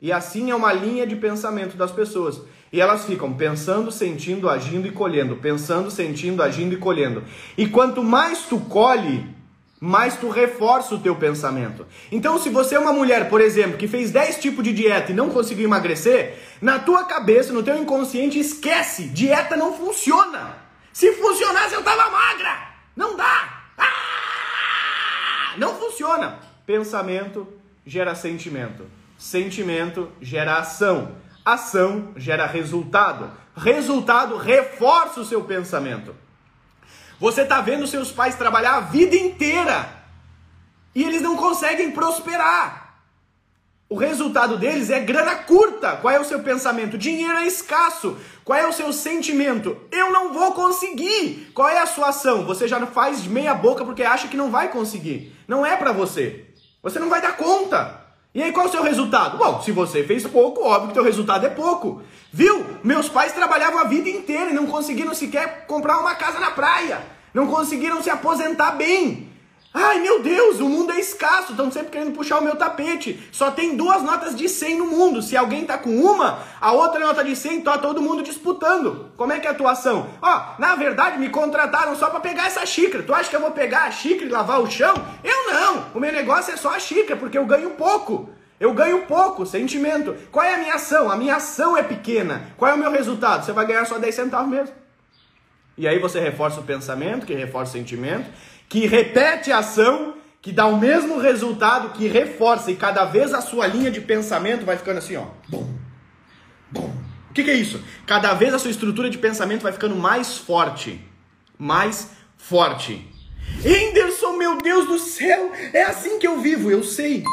E 0.00 0.12
assim 0.12 0.50
é 0.50 0.54
uma 0.54 0.72
linha 0.72 1.06
de 1.06 1.16
pensamento 1.16 1.76
das 1.76 1.90
pessoas. 1.90 2.40
E 2.72 2.80
elas 2.80 3.04
ficam 3.04 3.32
pensando, 3.32 3.90
sentindo, 3.90 4.48
agindo 4.48 4.86
e 4.86 4.92
colhendo. 4.92 5.36
Pensando, 5.36 5.90
sentindo, 5.90 6.42
agindo 6.42 6.74
e 6.74 6.78
colhendo. 6.78 7.24
E 7.58 7.66
quanto 7.66 8.02
mais 8.02 8.42
tu 8.42 8.60
colhe, 8.60 9.26
mais 9.80 10.16
tu 10.18 10.28
reforça 10.28 10.94
o 10.94 11.00
teu 11.00 11.16
pensamento. 11.16 11.86
Então, 12.12 12.38
se 12.38 12.50
você 12.50 12.74
é 12.74 12.78
uma 12.78 12.92
mulher, 12.92 13.30
por 13.30 13.40
exemplo, 13.40 13.78
que 13.78 13.88
fez 13.88 14.10
10 14.10 14.38
tipos 14.38 14.62
de 14.62 14.74
dieta 14.74 15.10
e 15.10 15.14
não 15.14 15.30
conseguiu 15.30 15.64
emagrecer, 15.64 16.38
na 16.60 16.78
tua 16.78 17.04
cabeça, 17.04 17.50
no 17.50 17.62
teu 17.62 17.78
inconsciente, 17.78 18.38
esquece, 18.38 19.04
dieta 19.04 19.56
não 19.56 19.72
funciona. 19.72 20.58
Se 20.92 21.12
funcionasse, 21.12 21.74
eu 21.74 21.82
tava 21.82 22.10
magra. 22.10 22.68
Não 22.94 23.16
dá. 23.16 23.62
Ah! 23.78 25.54
Não 25.56 25.74
funciona. 25.76 26.38
Pensamento 26.66 27.48
gera 27.86 28.14
sentimento. 28.14 28.84
Sentimento 29.16 30.10
gera 30.20 30.58
ação. 30.58 31.16
Ação 31.42 32.12
gera 32.16 32.44
resultado. 32.44 33.30
Resultado 33.56 34.36
reforça 34.36 35.20
o 35.20 35.24
seu 35.24 35.42
pensamento. 35.42 36.14
Você 37.20 37.42
está 37.42 37.60
vendo 37.60 37.86
seus 37.86 38.10
pais 38.10 38.34
trabalhar 38.34 38.76
a 38.76 38.80
vida 38.80 39.14
inteira 39.14 39.86
e 40.94 41.04
eles 41.04 41.20
não 41.20 41.36
conseguem 41.36 41.90
prosperar. 41.90 42.80
O 43.90 43.96
resultado 43.96 44.56
deles 44.56 44.88
é 44.88 45.00
grana 45.00 45.34
curta. 45.34 45.96
Qual 45.96 46.14
é 46.14 46.18
o 46.18 46.24
seu 46.24 46.40
pensamento? 46.40 46.96
Dinheiro 46.96 47.36
é 47.36 47.46
escasso. 47.46 48.16
Qual 48.42 48.58
é 48.58 48.66
o 48.66 48.72
seu 48.72 48.90
sentimento? 48.92 49.76
Eu 49.92 50.10
não 50.12 50.32
vou 50.32 50.52
conseguir. 50.52 51.50
Qual 51.52 51.68
é 51.68 51.78
a 51.78 51.86
sua 51.86 52.08
ação? 52.08 52.46
Você 52.46 52.66
já 52.66 52.84
faz 52.86 53.26
meia 53.26 53.52
boca 53.52 53.84
porque 53.84 54.02
acha 54.02 54.28
que 54.28 54.36
não 54.36 54.50
vai 54.50 54.68
conseguir. 54.68 55.36
Não 55.46 55.66
é 55.66 55.76
para 55.76 55.92
você. 55.92 56.46
Você 56.82 56.98
não 56.98 57.10
vai 57.10 57.20
dar 57.20 57.36
conta. 57.36 57.99
E 58.32 58.40
aí 58.40 58.52
qual 58.52 58.66
é 58.66 58.68
o 58.68 58.72
seu 58.72 58.82
resultado? 58.84 59.38
Bom, 59.38 59.60
se 59.60 59.72
você 59.72 60.04
fez 60.04 60.24
pouco, 60.24 60.62
óbvio 60.62 60.86
que 60.86 60.92
o 60.92 60.94
teu 60.94 61.04
resultado 61.04 61.44
é 61.46 61.48
pouco. 61.48 62.00
Viu? 62.32 62.64
Meus 62.84 63.08
pais 63.08 63.32
trabalhavam 63.32 63.80
a 63.80 63.84
vida 63.84 64.08
inteira 64.08 64.50
e 64.50 64.54
não 64.54 64.66
conseguiram 64.66 65.12
sequer 65.14 65.66
comprar 65.66 65.98
uma 65.98 66.14
casa 66.14 66.38
na 66.38 66.52
praia. 66.52 67.00
Não 67.34 67.48
conseguiram 67.48 68.00
se 68.00 68.08
aposentar 68.08 68.72
bem. 68.72 69.29
Ai 69.72 70.00
meu 70.00 70.20
Deus, 70.20 70.58
o 70.58 70.68
mundo 70.68 70.90
é 70.90 70.98
escasso, 70.98 71.52
estão 71.52 71.70
sempre 71.70 71.92
querendo 71.92 72.12
puxar 72.12 72.40
o 72.40 72.44
meu 72.44 72.56
tapete. 72.56 73.22
Só 73.30 73.52
tem 73.52 73.76
duas 73.76 74.02
notas 74.02 74.34
de 74.34 74.48
100 74.48 74.78
no 74.78 74.86
mundo. 74.86 75.22
Se 75.22 75.36
alguém 75.36 75.64
tá 75.64 75.78
com 75.78 75.90
uma, 75.90 76.40
a 76.60 76.72
outra 76.72 76.98
nota 76.98 77.22
de 77.22 77.36
100 77.36 77.60
tá 77.60 77.78
todo 77.78 78.02
mundo 78.02 78.20
disputando. 78.20 79.12
Como 79.16 79.32
é 79.32 79.38
que 79.38 79.46
é 79.46 79.50
a 79.50 79.52
atuação? 79.52 80.08
Ó, 80.20 80.42
na 80.58 80.74
verdade 80.74 81.18
me 81.18 81.28
contrataram 81.28 81.94
só 81.94 82.10
para 82.10 82.18
pegar 82.18 82.48
essa 82.48 82.66
xícara. 82.66 83.04
Tu 83.04 83.14
acha 83.14 83.30
que 83.30 83.36
eu 83.36 83.40
vou 83.40 83.52
pegar 83.52 83.84
a 83.84 83.90
xícara 83.92 84.26
e 84.26 84.28
lavar 84.28 84.60
o 84.60 84.68
chão? 84.68 84.94
Eu 85.22 85.52
não. 85.52 85.86
O 85.94 86.00
meu 86.00 86.12
negócio 86.12 86.52
é 86.52 86.56
só 86.56 86.74
a 86.74 86.80
xícara, 86.80 87.16
porque 87.16 87.38
eu 87.38 87.46
ganho 87.46 87.70
pouco. 87.70 88.28
Eu 88.58 88.74
ganho 88.74 89.06
pouco, 89.06 89.46
sentimento. 89.46 90.16
Qual 90.32 90.44
é 90.44 90.54
a 90.54 90.58
minha 90.58 90.74
ação? 90.74 91.08
A 91.10 91.16
minha 91.16 91.36
ação 91.36 91.76
é 91.76 91.82
pequena. 91.84 92.52
Qual 92.56 92.70
é 92.70 92.74
o 92.74 92.78
meu 92.78 92.90
resultado? 92.90 93.44
Você 93.44 93.52
vai 93.52 93.66
ganhar 93.66 93.86
só 93.86 93.98
10 93.98 94.14
centavos 94.14 94.50
mesmo. 94.50 94.74
E 95.78 95.88
aí 95.88 95.98
você 95.98 96.20
reforça 96.20 96.60
o 96.60 96.64
pensamento, 96.64 97.24
que 97.24 97.32
reforça 97.32 97.70
o 97.70 97.72
sentimento, 97.72 98.28
que 98.70 98.86
repete 98.86 99.50
a 99.50 99.58
ação, 99.58 100.14
que 100.40 100.52
dá 100.52 100.64
o 100.64 100.78
mesmo 100.78 101.18
resultado, 101.18 101.90
que 101.90 102.06
reforça 102.06 102.70
e 102.70 102.76
cada 102.76 103.04
vez 103.04 103.34
a 103.34 103.42
sua 103.42 103.66
linha 103.66 103.90
de 103.90 104.00
pensamento 104.00 104.64
vai 104.64 104.78
ficando 104.78 104.98
assim, 104.98 105.16
ó. 105.16 105.26
Bom, 105.48 105.68
bom, 106.70 106.94
O 107.28 107.34
que, 107.34 107.42
que 107.42 107.50
é 107.50 107.54
isso? 107.54 107.82
Cada 108.06 108.32
vez 108.32 108.54
a 108.54 108.58
sua 108.60 108.70
estrutura 108.70 109.10
de 109.10 109.18
pensamento 109.18 109.62
vai 109.62 109.72
ficando 109.72 109.96
mais 109.96 110.38
forte. 110.38 111.04
Mais 111.58 112.12
forte. 112.38 113.06
Henderson, 113.64 114.36
meu 114.36 114.56
Deus 114.58 114.86
do 114.86 115.00
céu, 115.00 115.50
é 115.72 115.82
assim 115.82 116.20
que 116.20 116.26
eu 116.26 116.40
vivo, 116.40 116.70
eu 116.70 116.84
sei. 116.84 117.24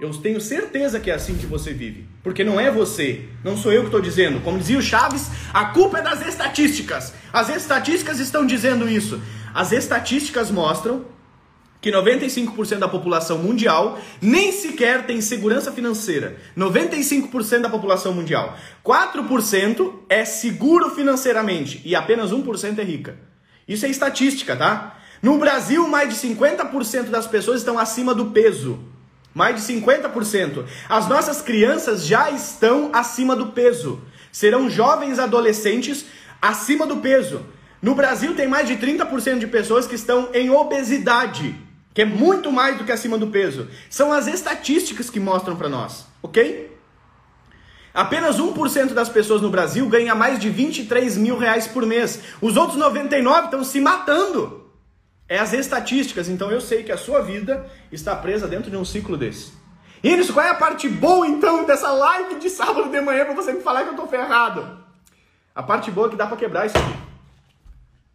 Eu 0.00 0.10
tenho 0.12 0.40
certeza 0.40 0.98
que 0.98 1.10
é 1.10 1.14
assim 1.14 1.36
que 1.36 1.44
você 1.44 1.74
vive. 1.74 2.08
Porque 2.22 2.42
não 2.42 2.58
é 2.58 2.70
você, 2.70 3.28
não 3.44 3.54
sou 3.54 3.70
eu 3.70 3.82
que 3.82 3.88
estou 3.88 4.00
dizendo. 4.00 4.40
Como 4.40 4.58
dizia 4.58 4.78
o 4.78 4.82
Chaves, 4.82 5.30
a 5.52 5.66
culpa 5.66 5.98
é 5.98 6.02
das 6.02 6.26
estatísticas. 6.26 7.12
As 7.30 7.50
estatísticas 7.50 8.18
estão 8.18 8.46
dizendo 8.46 8.88
isso. 8.88 9.20
As 9.54 9.72
estatísticas 9.72 10.50
mostram 10.50 11.04
que 11.80 11.90
95% 11.90 12.78
da 12.78 12.88
população 12.88 13.38
mundial 13.38 13.98
nem 14.20 14.52
sequer 14.52 15.06
tem 15.06 15.20
segurança 15.20 15.72
financeira. 15.72 16.36
95% 16.56 17.60
da 17.60 17.70
população 17.70 18.12
mundial. 18.12 18.56
4% 18.84 19.94
é 20.08 20.24
seguro 20.24 20.90
financeiramente 20.90 21.80
e 21.84 21.94
apenas 21.94 22.30
1% 22.32 22.78
é 22.78 22.82
rica. 22.82 23.18
Isso 23.66 23.86
é 23.86 23.88
estatística, 23.88 24.54
tá? 24.54 24.98
No 25.22 25.38
Brasil, 25.38 25.86
mais 25.88 26.08
de 26.08 26.28
50% 26.28 27.04
das 27.04 27.26
pessoas 27.26 27.60
estão 27.60 27.78
acima 27.78 28.14
do 28.14 28.26
peso. 28.26 28.78
Mais 29.32 29.54
de 29.54 29.72
50%. 29.72 30.64
As 30.88 31.08
nossas 31.08 31.40
crianças 31.40 32.04
já 32.04 32.30
estão 32.30 32.90
acima 32.92 33.36
do 33.36 33.48
peso. 33.48 34.02
Serão 34.32 34.68
jovens 34.68 35.18
adolescentes 35.18 36.04
acima 36.42 36.86
do 36.86 36.96
peso. 36.98 37.42
No 37.80 37.94
Brasil, 37.94 38.34
tem 38.34 38.46
mais 38.46 38.68
de 38.68 38.76
30% 38.76 39.38
de 39.38 39.46
pessoas 39.46 39.86
que 39.86 39.94
estão 39.94 40.28
em 40.34 40.50
obesidade 40.50 41.54
que 41.92 42.02
é 42.02 42.04
muito 42.04 42.52
mais 42.52 42.78
do 42.78 42.84
que 42.84 42.92
acima 42.92 43.18
do 43.18 43.26
peso. 43.28 43.68
São 43.88 44.12
as 44.12 44.26
estatísticas 44.26 45.10
que 45.10 45.18
mostram 45.18 45.56
para 45.56 45.68
nós, 45.68 46.06
ok? 46.22 46.78
Apenas 47.92 48.40
1% 48.40 48.94
das 48.94 49.08
pessoas 49.08 49.42
no 49.42 49.50
Brasil 49.50 49.88
ganha 49.88 50.14
mais 50.14 50.38
de 50.38 50.48
23 50.48 51.16
mil 51.16 51.36
reais 51.36 51.66
por 51.66 51.84
mês. 51.84 52.20
Os 52.40 52.56
outros 52.56 52.78
99 52.78 53.46
estão 53.46 53.64
se 53.64 53.80
matando. 53.80 54.70
É 55.28 55.38
as 55.38 55.52
estatísticas, 55.52 56.28
então 56.28 56.50
eu 56.50 56.60
sei 56.60 56.82
que 56.82 56.92
a 56.92 56.96
sua 56.96 57.20
vida 57.20 57.68
está 57.90 58.14
presa 58.14 58.46
dentro 58.46 58.70
de 58.70 58.76
um 58.76 58.84
ciclo 58.84 59.16
desse. 59.16 59.52
Iris, 60.02 60.30
qual 60.30 60.46
é 60.46 60.50
a 60.50 60.54
parte 60.54 60.88
boa 60.88 61.26
então 61.26 61.64
dessa 61.64 61.90
live 61.90 62.36
de 62.36 62.48
sábado 62.48 62.88
de 62.88 63.00
manhã 63.00 63.24
para 63.24 63.34
você 63.34 63.52
me 63.52 63.60
falar 63.60 63.84
que 63.84 63.90
eu 63.90 63.96
tô 63.96 64.06
ferrado? 64.06 64.78
A 65.54 65.62
parte 65.62 65.90
boa 65.90 66.06
é 66.06 66.10
que 66.10 66.16
dá 66.16 66.26
para 66.26 66.36
quebrar 66.36 66.66
isso 66.66 66.78
aqui. 66.78 67.09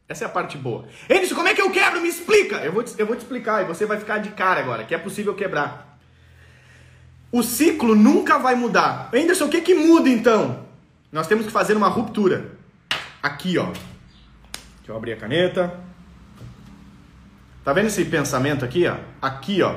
Essa 0.07 0.25
é 0.25 0.27
a 0.27 0.29
parte 0.29 0.57
boa. 0.57 0.85
Enes, 1.09 1.33
como 1.33 1.47
é 1.47 1.53
que 1.55 1.61
eu 1.61 1.71
quebro? 1.71 1.99
Me 1.99 2.07
explica! 2.07 2.57
Eu 2.57 2.71
vou, 2.71 2.83
te, 2.83 2.93
eu 2.99 3.07
vou 3.07 3.15
te 3.15 3.21
explicar 3.21 3.63
e 3.63 3.65
você 3.65 3.85
vai 3.85 3.97
ficar 3.97 4.19
de 4.19 4.29
cara 4.29 4.59
agora, 4.59 4.83
que 4.83 4.93
é 4.93 4.97
possível 4.97 5.33
quebrar. 5.33 5.97
O 7.31 7.41
ciclo 7.41 7.95
nunca 7.95 8.37
vai 8.37 8.55
mudar. 8.55 9.09
Anderson, 9.13 9.45
o 9.45 9.49
que, 9.49 9.61
que 9.61 9.73
muda 9.73 10.07
então? 10.07 10.63
Nós 11.11 11.27
temos 11.27 11.45
que 11.45 11.51
fazer 11.51 11.75
uma 11.75 11.87
ruptura. 11.87 12.51
Aqui, 13.21 13.57
ó. 13.57 13.65
Deixa 13.65 14.91
eu 14.91 14.95
abrir 14.95 15.13
a 15.13 15.17
caneta. 15.17 15.79
Tá 17.63 17.73
vendo 17.73 17.87
esse 17.87 18.05
pensamento 18.05 18.63
aqui, 18.63 18.87
ó? 18.87 18.97
Aqui, 19.19 19.63
ó. 19.63 19.75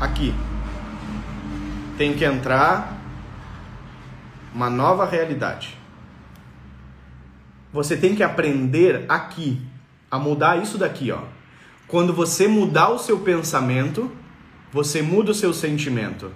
Aqui. 0.00 0.32
Tem 1.98 2.14
que 2.14 2.24
entrar 2.24 2.96
uma 4.54 4.70
nova 4.70 5.04
realidade. 5.04 5.81
Você 7.72 7.96
tem 7.96 8.14
que 8.14 8.22
aprender 8.22 9.06
aqui 9.08 9.58
a 10.10 10.18
mudar 10.18 10.62
isso 10.62 10.76
daqui, 10.76 11.10
ó. 11.10 11.20
Quando 11.88 12.12
você 12.12 12.46
mudar 12.46 12.90
o 12.90 12.98
seu 12.98 13.20
pensamento, 13.20 14.12
você 14.70 15.00
muda 15.00 15.30
o 15.30 15.34
seu 15.34 15.54
sentimento. 15.54 16.30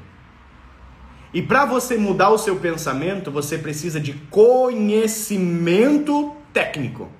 E 1.32 1.42
para 1.42 1.64
você 1.66 1.98
mudar 1.98 2.30
o 2.30 2.38
seu 2.38 2.56
pensamento, 2.56 3.30
você 3.30 3.58
precisa 3.58 4.00
de 4.00 4.14
conhecimento 4.30 6.34
técnico, 6.52 7.10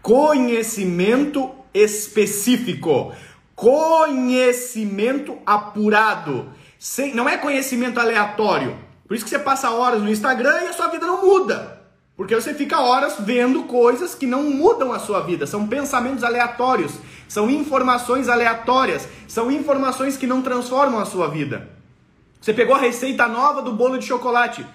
conhecimento 0.00 1.50
específico, 1.74 3.12
conhecimento 3.54 5.36
apurado. 5.44 6.48
Sem, 6.78 7.14
não 7.14 7.28
é 7.28 7.36
conhecimento 7.36 8.00
aleatório. 8.00 8.78
Por 9.06 9.14
isso 9.14 9.24
que 9.24 9.30
você 9.30 9.38
passa 9.38 9.70
horas 9.70 10.00
no 10.00 10.10
Instagram 10.10 10.62
e 10.62 10.68
a 10.68 10.72
sua 10.72 10.88
vida 10.88 11.06
não 11.06 11.26
muda. 11.26 11.79
Porque 12.20 12.34
você 12.34 12.52
fica 12.52 12.78
horas 12.78 13.14
vendo 13.18 13.62
coisas 13.62 14.14
que 14.14 14.26
não 14.26 14.42
mudam 14.42 14.92
a 14.92 14.98
sua 14.98 15.20
vida, 15.20 15.46
são 15.46 15.66
pensamentos 15.66 16.22
aleatórios, 16.22 16.92
são 17.26 17.50
informações 17.50 18.28
aleatórias, 18.28 19.08
são 19.26 19.50
informações 19.50 20.18
que 20.18 20.26
não 20.26 20.42
transformam 20.42 21.00
a 21.00 21.06
sua 21.06 21.28
vida. 21.28 21.70
Você 22.38 22.52
pegou 22.52 22.74
a 22.74 22.78
receita 22.78 23.26
nova 23.26 23.62
do 23.62 23.72
bolo 23.72 23.96
de 23.96 24.04
chocolate. 24.04 24.66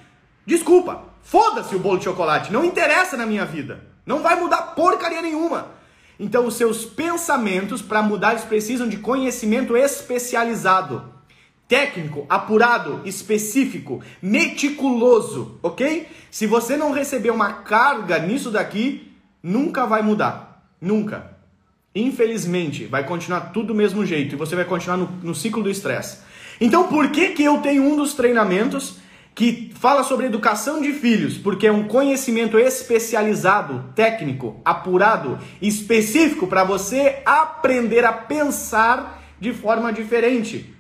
Desculpa, 0.44 1.04
foda-se 1.22 1.76
o 1.76 1.80
bolo 1.80 2.00
de 2.00 2.06
chocolate, 2.06 2.52
não 2.52 2.66
interessa 2.66 3.16
na 3.16 3.28
minha 3.28 3.46
vida. 3.46 3.80
Não 4.08 4.24
vai 4.24 4.36
mudar 4.40 4.74
porcaria 4.74 5.22
nenhuma. 5.22 5.68
Então, 6.20 6.48
os 6.48 6.56
seus 6.56 6.84
pensamentos, 6.84 7.80
para 7.80 8.02
mudar, 8.02 8.32
eles 8.32 8.44
precisam 8.44 8.90
de 8.90 8.98
conhecimento 8.98 9.78
especializado 9.78 11.14
técnico, 11.68 12.26
apurado, 12.30 13.02
específico, 13.06 14.02
meticuloso, 14.22 15.60
ok? 15.64 16.08
Se 16.30 16.46
você 16.46 16.78
não 16.78 16.92
receber 16.92 17.32
uma 17.32 17.54
carga 17.54 18.20
nisso 18.20 18.52
daqui, 18.52 19.12
nunca 19.42 19.86
vai 19.86 20.02
mudar. 20.02 20.70
Nunca. 20.80 21.36
Infelizmente, 21.96 22.86
vai 22.86 23.06
continuar 23.06 23.52
tudo 23.52 23.68
do 23.68 23.76
mesmo 23.76 24.06
jeito 24.06 24.36
e 24.36 24.38
você 24.38 24.56
vai 24.56 24.66
continuar 24.66 24.98
no, 24.98 25.08
no 25.24 25.34
ciclo 25.34 25.64
do 25.64 25.70
estresse. 25.70 26.20
Então, 26.60 26.88
por 26.88 27.10
que, 27.10 27.30
que 27.30 27.44
eu 27.44 27.60
tenho 27.60 27.84
um 27.84 27.96
dos 27.96 28.14
treinamentos 28.14 28.98
que 29.34 29.72
fala 29.80 30.04
sobre 30.04 30.26
educação 30.26 30.82
de 30.82 30.92
filhos? 30.94 31.38
Porque 31.38 31.68
é 31.68 31.72
um 31.72 31.88
conhecimento 31.88 32.60
especializado, 32.60 33.86
técnico, 33.96 34.62
apurado, 34.64 35.40
específico 35.62 36.48
para 36.48 36.64
você 36.64 37.22
aprender 37.26 38.06
a 38.06 38.14
pensar 38.14 39.24
de 39.40 39.54
forma 39.54 39.92
diferente. 39.92 40.75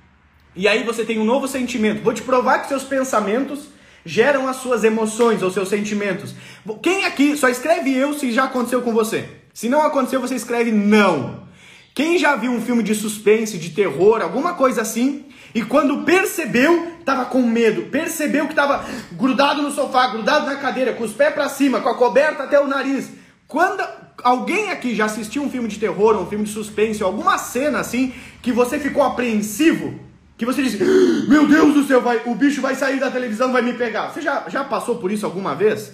E 0.55 0.67
aí 0.67 0.83
você 0.83 1.03
tem 1.03 1.19
um 1.19 1.25
novo 1.25 1.47
sentimento. 1.47 2.01
Vou 2.01 2.13
te 2.13 2.21
provar 2.21 2.59
que 2.59 2.67
seus 2.67 2.83
pensamentos 2.83 3.67
geram 4.05 4.47
as 4.47 4.57
suas 4.57 4.83
emoções 4.83 5.41
ou 5.41 5.51
seus 5.51 5.67
sentimentos. 5.67 6.33
Quem 6.81 7.05
aqui 7.05 7.35
só 7.35 7.49
escreve 7.49 7.93
eu 7.93 8.13
se 8.13 8.31
já 8.31 8.45
aconteceu 8.45 8.81
com 8.81 8.93
você? 8.93 9.25
Se 9.53 9.67
não 9.67 9.81
aconteceu, 9.81 10.21
você 10.21 10.35
escreve 10.35 10.71
não. 10.71 11.45
Quem 11.93 12.17
já 12.17 12.35
viu 12.35 12.51
um 12.51 12.61
filme 12.61 12.83
de 12.83 12.93
suspense, 12.93 13.57
de 13.57 13.69
terror, 13.69 14.21
alguma 14.21 14.53
coisa 14.53 14.81
assim, 14.81 15.25
e 15.55 15.61
quando 15.61 16.03
percebeu, 16.03 16.91
tava 17.05 17.25
com 17.25 17.41
medo, 17.41 17.83
percebeu 17.83 18.47
que 18.47 18.53
tava 18.53 18.85
grudado 19.13 19.61
no 19.61 19.71
sofá, 19.71 20.07
grudado 20.07 20.45
na 20.45 20.57
cadeira, 20.57 20.91
com 20.91 21.05
os 21.05 21.13
pés 21.13 21.33
para 21.33 21.47
cima, 21.47 21.79
com 21.79 21.87
a 21.87 21.95
coberta 21.95 22.43
até 22.43 22.59
o 22.59 22.67
nariz. 22.67 23.09
Quando 23.47 23.81
alguém 24.21 24.71
aqui 24.71 24.93
já 24.93 25.05
assistiu 25.05 25.41
um 25.43 25.49
filme 25.49 25.69
de 25.69 25.79
terror, 25.79 26.21
um 26.21 26.25
filme 26.25 26.43
de 26.43 26.51
suspense, 26.51 27.01
alguma 27.01 27.37
cena 27.37 27.79
assim 27.79 28.13
que 28.41 28.51
você 28.51 28.77
ficou 28.77 29.01
apreensivo, 29.01 29.97
que 30.37 30.45
você 30.45 30.61
disse, 30.61 30.83
meu 31.27 31.47
Deus 31.47 31.73
do 31.73 31.83
céu, 31.85 32.01
vai, 32.01 32.21
o 32.25 32.35
bicho 32.35 32.61
vai 32.61 32.75
sair 32.75 32.99
da 32.99 33.09
televisão, 33.09 33.53
vai 33.53 33.61
me 33.61 33.73
pegar. 33.73 34.09
Você 34.09 34.21
já, 34.21 34.47
já 34.49 34.63
passou 34.63 34.97
por 34.97 35.11
isso 35.11 35.25
alguma 35.25 35.55
vez? 35.55 35.93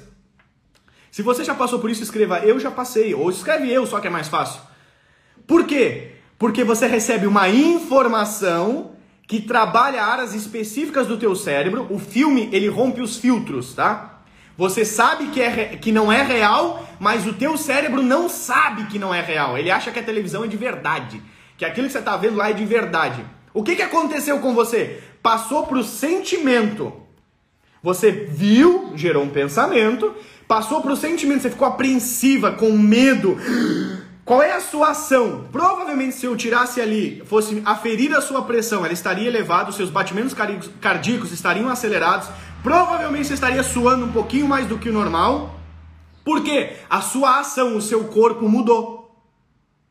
Se 1.12 1.22
você 1.22 1.44
já 1.44 1.54
passou 1.54 1.80
por 1.80 1.92
isso, 1.92 2.02
escreva 2.02 2.40
eu 2.40 2.60
já 2.60 2.72
passei, 2.72 3.14
ou 3.14 3.30
escreve 3.30 3.72
eu, 3.72 3.86
só 3.86 4.00
que 4.00 4.08
é 4.08 4.10
mais 4.10 4.28
fácil. 4.28 4.62
Por 5.46 5.66
quê? 5.66 6.14
Porque 6.40 6.64
você 6.64 6.88
recebe 6.88 7.28
uma 7.28 7.50
informação 7.50 8.92
que 9.28 9.42
trabalha 9.42 10.04
áreas 10.04 10.34
específicas 10.34 11.08
do 11.08 11.18
teu 11.18 11.36
cérebro. 11.36 11.86
O 11.90 12.00
filme, 12.00 12.50
ele 12.52 12.68
rompe 12.68 13.02
os 13.02 13.18
filtros, 13.18 13.74
tá? 13.74 14.22
Você 14.58 14.84
sabe 14.84 15.28
que, 15.28 15.42
é, 15.42 15.78
que 15.78 15.92
não 15.92 16.12
é 16.12 16.22
real, 16.22 16.88
mas 17.00 17.28
o 17.28 17.34
teu 17.34 17.58
cérebro 17.58 18.02
não 18.02 18.28
sabe 18.28 18.86
que 18.86 19.00
não 19.00 19.14
é 19.14 19.22
real. 19.22 19.58
Ele 19.58 19.72
acha 19.72 19.92
que 19.92 20.00
a 20.00 20.04
televisão 20.04 20.44
é 20.44 20.48
de 20.48 20.58
verdade, 20.58 21.22
que 21.58 21.66
aquilo 21.66 21.88
que 21.88 21.94
você 21.94 22.00
está 22.00 22.18
vendo 22.18 22.38
lá 22.38 22.50
é 22.50 22.54
de 22.54 22.66
verdade. 22.66 23.26
O 23.54 23.64
que, 23.64 23.76
que 23.76 23.82
aconteceu 23.82 24.40
com 24.40 24.54
você? 24.54 25.02
Passou 25.22 25.66
para 25.66 25.78
o 25.78 25.84
sentimento. 25.84 26.94
Você 27.84 28.12
viu, 28.12 28.92
gerou 28.96 29.24
um 29.24 29.30
pensamento, 29.30 30.14
passou 30.48 30.82
para 30.82 30.94
o 30.94 30.96
sentimento, 30.96 31.42
você 31.42 31.50
ficou 31.50 31.68
apreensiva, 31.68 32.52
com 32.52 32.72
medo. 32.72 33.38
Qual 34.24 34.42
é 34.42 34.54
a 34.54 34.62
sua 34.62 34.92
ação? 34.92 35.48
Provavelmente, 35.52 36.16
se 36.16 36.26
eu 36.26 36.38
tirasse 36.38 36.80
ali, 36.80 37.24
fosse 37.26 37.62
aferir 37.66 38.16
a 38.16 38.22
sua 38.22 38.44
pressão, 38.44 38.86
ela 38.86 38.94
estaria 38.94 39.28
elevada, 39.28 39.72
os 39.72 39.76
seus 39.76 39.90
batimentos 39.90 40.36
cardíacos 40.80 41.32
estariam 41.32 41.70
acelerados, 41.70 42.30
provavelmente 42.62 43.28
você 43.28 43.34
estaria 43.34 43.64
suando 43.64 44.06
um 44.06 44.12
pouquinho 44.12 44.48
mais 44.48 44.68
do 44.68 44.78
que 44.78 44.90
o 44.90 44.94
normal. 44.94 45.60
Por 46.24 46.44
quê? 46.44 46.74
A 46.88 47.02
sua 47.02 47.40
ação, 47.40 47.76
o 47.76 47.82
seu 47.82 48.06
corpo 48.06 48.48
mudou. 48.48 49.02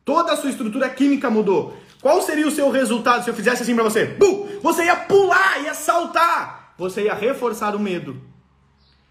Toda 0.05 0.33
a 0.33 0.37
sua 0.37 0.51
estrutura 0.51 0.89
química 0.89 1.29
mudou. 1.29 1.77
Qual 2.01 2.23
seria 2.23 2.47
o 2.47 2.51
seu 2.51 2.71
resultado 2.71 3.25
se 3.25 3.31
eu 3.31 3.35
fizesse 3.35 3.63
assim 3.63 3.75
para 3.75 3.85
você? 3.85 4.07
Bum! 4.07 4.49
Você 4.63 4.85
ia 4.85 4.97
pular, 4.97 5.63
ia 5.63 5.75
saltar. 5.75 6.75
Você 6.79 7.05
ia 7.05 7.15
reforçar 7.15 7.77
o 7.77 7.79
medo. 7.79 8.21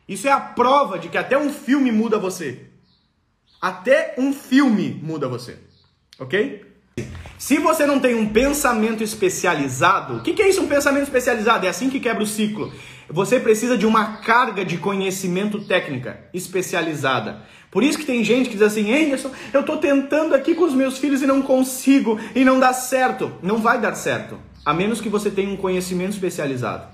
Isso 0.07 0.27
é 0.27 0.31
a 0.31 0.39
prova 0.39 0.97
de 0.97 1.07
que 1.07 1.17
até 1.17 1.37
um 1.37 1.53
filme 1.53 1.91
muda 1.91 2.17
você. 2.17 2.65
Até 3.61 4.15
um 4.17 4.33
filme 4.33 4.99
muda 5.03 5.27
você. 5.27 5.59
Ok? 6.17 6.65
Se 7.37 7.57
você 7.59 7.85
não 7.85 7.99
tem 7.99 8.15
um 8.15 8.27
pensamento 8.27 9.03
especializado, 9.03 10.17
o 10.17 10.21
que, 10.21 10.33
que 10.33 10.41
é 10.41 10.49
isso, 10.49 10.61
um 10.61 10.67
pensamento 10.67 11.03
especializado? 11.03 11.65
É 11.65 11.69
assim 11.69 11.89
que 11.89 11.99
quebra 11.99 12.23
o 12.23 12.27
ciclo. 12.27 12.73
Você 13.11 13.39
precisa 13.39 13.75
de 13.75 13.87
uma 13.87 14.17
carga 14.17 14.63
de 14.63 14.77
conhecimento 14.77 15.61
técnica 15.61 16.25
especializada. 16.33 17.41
Por 17.71 17.83
isso 17.83 17.97
que 17.97 18.05
tem 18.05 18.23
gente 18.23 18.49
que 18.49 18.55
diz 18.55 18.61
assim, 18.61 18.93
Anderson, 18.93 19.31
eu 19.51 19.61
estou 19.61 19.77
tentando 19.77 20.35
aqui 20.35 20.53
com 20.53 20.63
os 20.63 20.73
meus 20.73 20.99
filhos 20.99 21.21
e 21.21 21.27
não 21.27 21.41
consigo, 21.41 22.19
e 22.35 22.45
não 22.45 22.59
dá 22.59 22.71
certo. 22.71 23.31
Não 23.41 23.57
vai 23.57 23.81
dar 23.81 23.95
certo, 23.95 24.39
a 24.63 24.73
menos 24.73 25.01
que 25.01 25.09
você 25.09 25.31
tenha 25.31 25.49
um 25.49 25.57
conhecimento 25.57 26.11
especializado. 26.11 26.87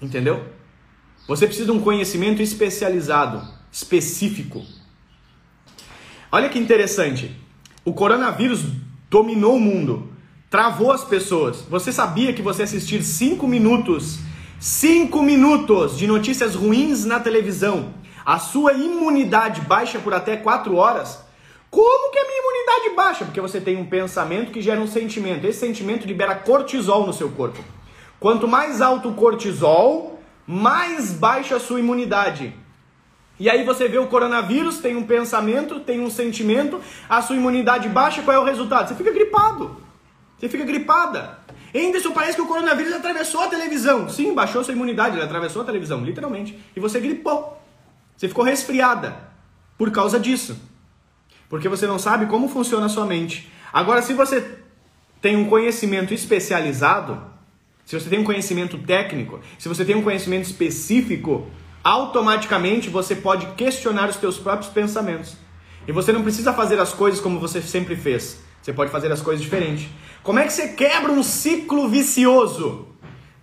Entendeu? 0.00 0.46
Você 1.26 1.46
precisa 1.46 1.70
de 1.70 1.72
um 1.72 1.80
conhecimento 1.80 2.40
especializado, 2.40 3.46
específico. 3.70 4.64
Olha 6.32 6.48
que 6.48 6.58
interessante. 6.58 7.36
O 7.84 7.92
coronavírus 7.92 8.64
dominou 9.10 9.56
o 9.56 9.60
mundo, 9.60 10.12
travou 10.48 10.92
as 10.92 11.04
pessoas. 11.04 11.62
Você 11.68 11.92
sabia 11.92 12.32
que 12.32 12.40
você 12.40 12.62
assistir 12.62 13.02
5 13.02 13.46
minutos, 13.46 14.18
5 14.60 15.22
minutos 15.22 15.96
de 15.96 16.08
notícias 16.08 16.56
ruins 16.56 17.04
na 17.04 17.20
televisão, 17.20 17.94
a 18.26 18.40
sua 18.40 18.72
imunidade 18.72 19.60
baixa 19.60 20.00
por 20.00 20.12
até 20.12 20.36
4 20.36 20.74
horas? 20.74 21.20
Como 21.70 22.10
que 22.10 22.18
a 22.18 22.24
minha 22.24 22.40
imunidade 22.40 22.96
baixa? 22.96 23.24
Porque 23.24 23.40
você 23.40 23.60
tem 23.60 23.76
um 23.76 23.86
pensamento 23.86 24.50
que 24.50 24.60
gera 24.60 24.80
um 24.80 24.86
sentimento. 24.88 25.46
Esse 25.46 25.60
sentimento 25.60 26.08
libera 26.08 26.34
cortisol 26.34 27.06
no 27.06 27.12
seu 27.12 27.30
corpo. 27.30 27.62
Quanto 28.18 28.48
mais 28.48 28.80
alto 28.82 29.10
o 29.10 29.14
cortisol, 29.14 30.20
mais 30.44 31.12
baixa 31.12 31.54
a 31.54 31.60
sua 31.60 31.78
imunidade. 31.78 32.52
E 33.38 33.48
aí 33.48 33.64
você 33.64 33.86
vê 33.86 33.98
o 33.98 34.08
coronavírus, 34.08 34.78
tem 34.78 34.96
um 34.96 35.04
pensamento, 35.04 35.78
tem 35.78 36.00
um 36.00 36.10
sentimento, 36.10 36.80
a 37.08 37.22
sua 37.22 37.36
imunidade 37.36 37.88
baixa, 37.88 38.22
qual 38.22 38.36
é 38.36 38.40
o 38.40 38.44
resultado? 38.44 38.88
Você 38.88 38.96
fica 38.96 39.12
gripado. 39.12 39.87
Você 40.38 40.48
fica 40.48 40.64
gripada. 40.64 41.38
Anderson, 41.74 42.12
parece 42.12 42.36
que 42.36 42.42
o 42.42 42.46
coronavírus 42.46 42.92
atravessou 42.92 43.42
a 43.42 43.48
televisão. 43.48 44.08
Sim, 44.08 44.34
baixou 44.34 44.64
sua 44.64 44.72
imunidade, 44.72 45.16
ele 45.16 45.24
atravessou 45.24 45.62
a 45.62 45.64
televisão, 45.64 46.04
literalmente. 46.04 46.58
E 46.74 46.80
você 46.80 47.00
gripou. 47.00 47.60
Você 48.16 48.28
ficou 48.28 48.44
resfriada 48.44 49.16
por 49.76 49.90
causa 49.90 50.18
disso. 50.18 50.58
Porque 51.48 51.68
você 51.68 51.86
não 51.86 51.98
sabe 51.98 52.26
como 52.26 52.48
funciona 52.48 52.86
a 52.86 52.88
sua 52.88 53.04
mente. 53.04 53.50
Agora, 53.72 54.00
se 54.00 54.14
você 54.14 54.58
tem 55.20 55.36
um 55.36 55.48
conhecimento 55.48 56.14
especializado, 56.14 57.20
se 57.84 57.98
você 57.98 58.08
tem 58.08 58.18
um 58.18 58.24
conhecimento 58.24 58.78
técnico, 58.78 59.40
se 59.58 59.68
você 59.68 59.84
tem 59.84 59.96
um 59.96 60.02
conhecimento 60.02 60.44
específico, 60.44 61.46
automaticamente 61.82 62.90
você 62.90 63.14
pode 63.16 63.46
questionar 63.54 64.08
os 64.08 64.16
seus 64.16 64.38
próprios 64.38 64.70
pensamentos. 64.70 65.36
E 65.86 65.92
você 65.92 66.12
não 66.12 66.22
precisa 66.22 66.52
fazer 66.52 66.78
as 66.78 66.92
coisas 66.92 67.20
como 67.20 67.40
você 67.40 67.62
sempre 67.62 67.96
fez. 67.96 68.47
Você 68.68 68.74
pode 68.74 68.90
fazer 68.90 69.10
as 69.10 69.22
coisas 69.22 69.42
diferentes. 69.42 69.88
Como 70.22 70.38
é 70.38 70.44
que 70.44 70.52
você 70.52 70.68
quebra 70.68 71.10
um 71.10 71.22
ciclo 71.22 71.88
vicioso? 71.88 72.86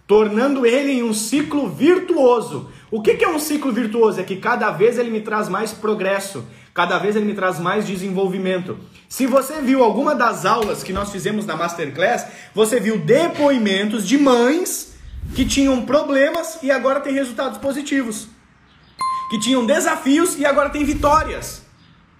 Tornando 0.05 0.67
ele 0.67 0.91
em 0.91 1.01
um 1.01 1.15
ciclo 1.15 1.67
virtuoso. 1.67 2.69
O 2.91 3.01
que 3.01 3.23
é 3.23 3.27
um 3.27 3.39
ciclo 3.39 3.71
virtuoso? 3.71 4.19
É 4.19 4.23
que 4.23 4.35
cada 4.35 4.69
vez 4.69 4.99
ele 4.99 5.09
me 5.09 5.21
traz 5.21 5.49
mais 5.49 5.73
progresso, 5.73 6.45
cada 6.75 6.99
vez 6.99 7.15
ele 7.15 7.25
me 7.25 7.33
traz 7.33 7.59
mais 7.59 7.88
desenvolvimento. 7.88 8.77
Se 9.09 9.25
você 9.25 9.63
viu 9.63 9.83
alguma 9.83 10.13
das 10.13 10.45
aulas 10.45 10.83
que 10.83 10.93
nós 10.93 11.11
fizemos 11.11 11.43
na 11.43 11.57
Masterclass, 11.57 12.27
você 12.53 12.79
viu 12.79 12.99
depoimentos 12.99 14.07
de 14.07 14.19
mães 14.19 14.93
que 15.33 15.43
tinham 15.43 15.88
problemas 15.88 16.59
e 16.61 16.69
agora 16.69 16.99
têm 16.99 17.15
resultados 17.15 17.57
positivos. 17.57 18.27
Que 19.31 19.39
tinham 19.39 19.65
desafios 19.65 20.38
e 20.38 20.45
agora 20.45 20.69
têm 20.69 20.83
vitórias 20.83 21.63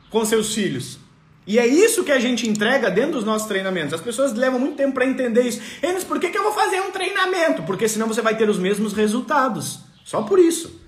com 0.10 0.26
seus 0.26 0.56
filhos. 0.56 1.05
E 1.48 1.60
é 1.60 1.68
isso 1.68 2.04
que 2.04 2.12
a 2.12 2.20
gente 2.20 2.50
entrega 2.50 2.90
dentro 2.90 3.14
dos 3.14 3.24
nossos 3.24 3.48
treinamentos. 3.48 3.94
As 3.94 4.02
pessoas 4.02 4.34
levam 4.34 4.60
muito 4.60 4.78
tempo 4.78 4.94
para 4.94 5.06
entender 5.06 5.44
isso. 5.44 5.62
Eles, 5.82 6.04
por 6.04 6.20
que, 6.20 6.30
que 6.30 6.38
eu 6.38 6.44
vou 6.44 6.54
fazer 6.54 6.82
um 6.82 6.92
treinamento? 6.92 7.64
Porque 7.64 7.88
senão 7.88 8.08
você 8.08 8.22
vai 8.22 8.36
ter 8.36 8.50
os 8.50 8.58
mesmos 8.58 8.94
resultados. 8.94 9.80
Só 10.04 10.24
por 10.24 10.40
isso. 10.40 10.82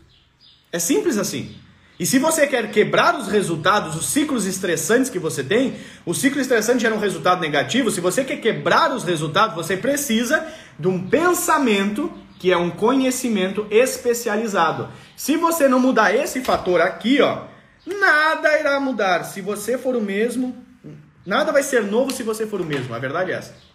É 0.71 0.79
simples 0.79 1.17
assim. 1.17 1.55
E 1.99 2.05
se 2.05 2.19
você 2.19 2.45
quer 2.45 2.69
quebrar 2.71 3.17
os 3.17 3.27
resultados, 3.27 3.95
os 3.95 4.07
ciclos 4.07 4.45
estressantes 4.45 5.09
que 5.09 5.17
você 5.17 5.43
tem, 5.43 5.75
o 6.05 6.13
ciclo 6.13 6.39
estressante 6.39 6.81
gera 6.81 6.93
um 6.93 6.99
resultado 6.99 7.41
negativo. 7.41 7.89
Se 7.89 7.99
você 7.99 8.23
quer 8.23 8.37
quebrar 8.37 8.91
os 8.91 9.03
resultados, 9.03 9.55
você 9.55 9.75
precisa 9.75 10.45
de 10.77 10.87
um 10.87 11.07
pensamento 11.07 12.11
que 12.39 12.51
é 12.51 12.57
um 12.57 12.69
conhecimento 12.69 13.65
especializado. 13.71 14.89
Se 15.15 15.35
você 15.37 15.67
não 15.67 15.79
mudar 15.79 16.13
esse 16.13 16.41
fator 16.41 16.81
aqui, 16.81 17.19
ó, 17.19 17.45
nada 17.87 18.59
irá 18.59 18.79
mudar. 18.79 19.23
Se 19.23 19.41
você 19.41 19.77
for 19.77 19.95
o 19.95 20.01
mesmo, 20.01 20.55
nada 21.25 21.51
vai 21.51 21.63
ser 21.63 21.83
novo 21.83 22.11
se 22.11 22.23
você 22.23 22.45
for 22.45 22.61
o 22.61 22.65
mesmo. 22.65 22.93
A 22.93 22.99
verdade 22.99 23.31
é 23.31 23.35
essa. 23.35 23.67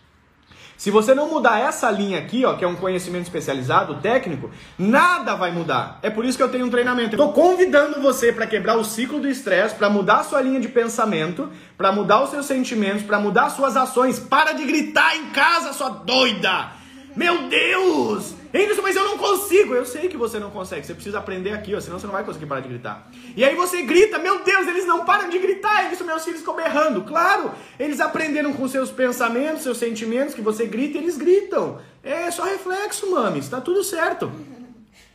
Se 0.82 0.90
você 0.90 1.14
não 1.14 1.28
mudar 1.28 1.60
essa 1.60 1.88
linha 1.92 2.18
aqui, 2.18 2.44
ó, 2.44 2.54
que 2.54 2.64
é 2.64 2.66
um 2.66 2.74
conhecimento 2.74 3.22
especializado, 3.22 4.00
técnico, 4.00 4.50
nada 4.76 5.36
vai 5.36 5.52
mudar. 5.52 6.00
É 6.02 6.10
por 6.10 6.24
isso 6.24 6.36
que 6.36 6.42
eu 6.42 6.48
tenho 6.48 6.66
um 6.66 6.70
treinamento. 6.70 7.10
Estou 7.10 7.32
convidando 7.32 8.02
você 8.02 8.32
para 8.32 8.48
quebrar 8.48 8.76
o 8.76 8.84
ciclo 8.84 9.20
do 9.20 9.28
estresse, 9.28 9.76
para 9.76 9.88
mudar 9.88 10.20
a 10.20 10.24
sua 10.24 10.40
linha 10.40 10.58
de 10.58 10.66
pensamento, 10.68 11.48
para 11.78 11.92
mudar 11.92 12.24
os 12.24 12.30
seus 12.30 12.46
sentimentos, 12.46 13.04
para 13.04 13.20
mudar 13.20 13.44
as 13.44 13.52
suas 13.52 13.76
ações. 13.76 14.18
Para 14.18 14.54
de 14.54 14.64
gritar 14.64 15.16
em 15.16 15.30
casa, 15.30 15.72
sua 15.72 15.88
doida! 15.88 16.72
Meu 17.14 17.48
Deus! 17.48 18.41
Anderson, 18.54 18.82
mas 18.82 18.96
eu 18.96 19.04
não 19.04 19.16
consigo. 19.16 19.74
Eu 19.74 19.86
sei 19.86 20.08
que 20.08 20.16
você 20.16 20.38
não 20.38 20.50
consegue. 20.50 20.86
Você 20.86 20.94
precisa 20.94 21.18
aprender 21.18 21.52
aqui, 21.52 21.74
ó, 21.74 21.80
senão 21.80 21.98
você 21.98 22.06
não 22.06 22.12
vai 22.12 22.24
conseguir 22.24 22.46
parar 22.46 22.60
de 22.60 22.68
gritar. 22.68 23.10
E 23.36 23.42
aí 23.42 23.54
você 23.54 23.82
grita, 23.82 24.18
meu 24.18 24.44
Deus, 24.44 24.66
eles 24.66 24.86
não 24.86 25.04
param 25.04 25.30
de 25.30 25.38
gritar. 25.38 25.86
Anderson, 25.86 26.04
meus 26.04 26.24
filhos 26.24 26.40
ficam 26.40 26.54
berrando. 26.54 27.02
Claro, 27.02 27.50
eles 27.78 28.00
aprenderam 28.00 28.52
com 28.52 28.68
seus 28.68 28.90
pensamentos, 28.90 29.62
seus 29.62 29.78
sentimentos, 29.78 30.34
que 30.34 30.42
você 30.42 30.66
grita 30.66 30.98
e 30.98 31.00
eles 31.00 31.16
gritam. 31.16 31.78
É 32.02 32.30
só 32.30 32.44
reflexo, 32.44 33.10
mami. 33.10 33.38
Está 33.38 33.60
tudo 33.60 33.82
certo. 33.82 34.30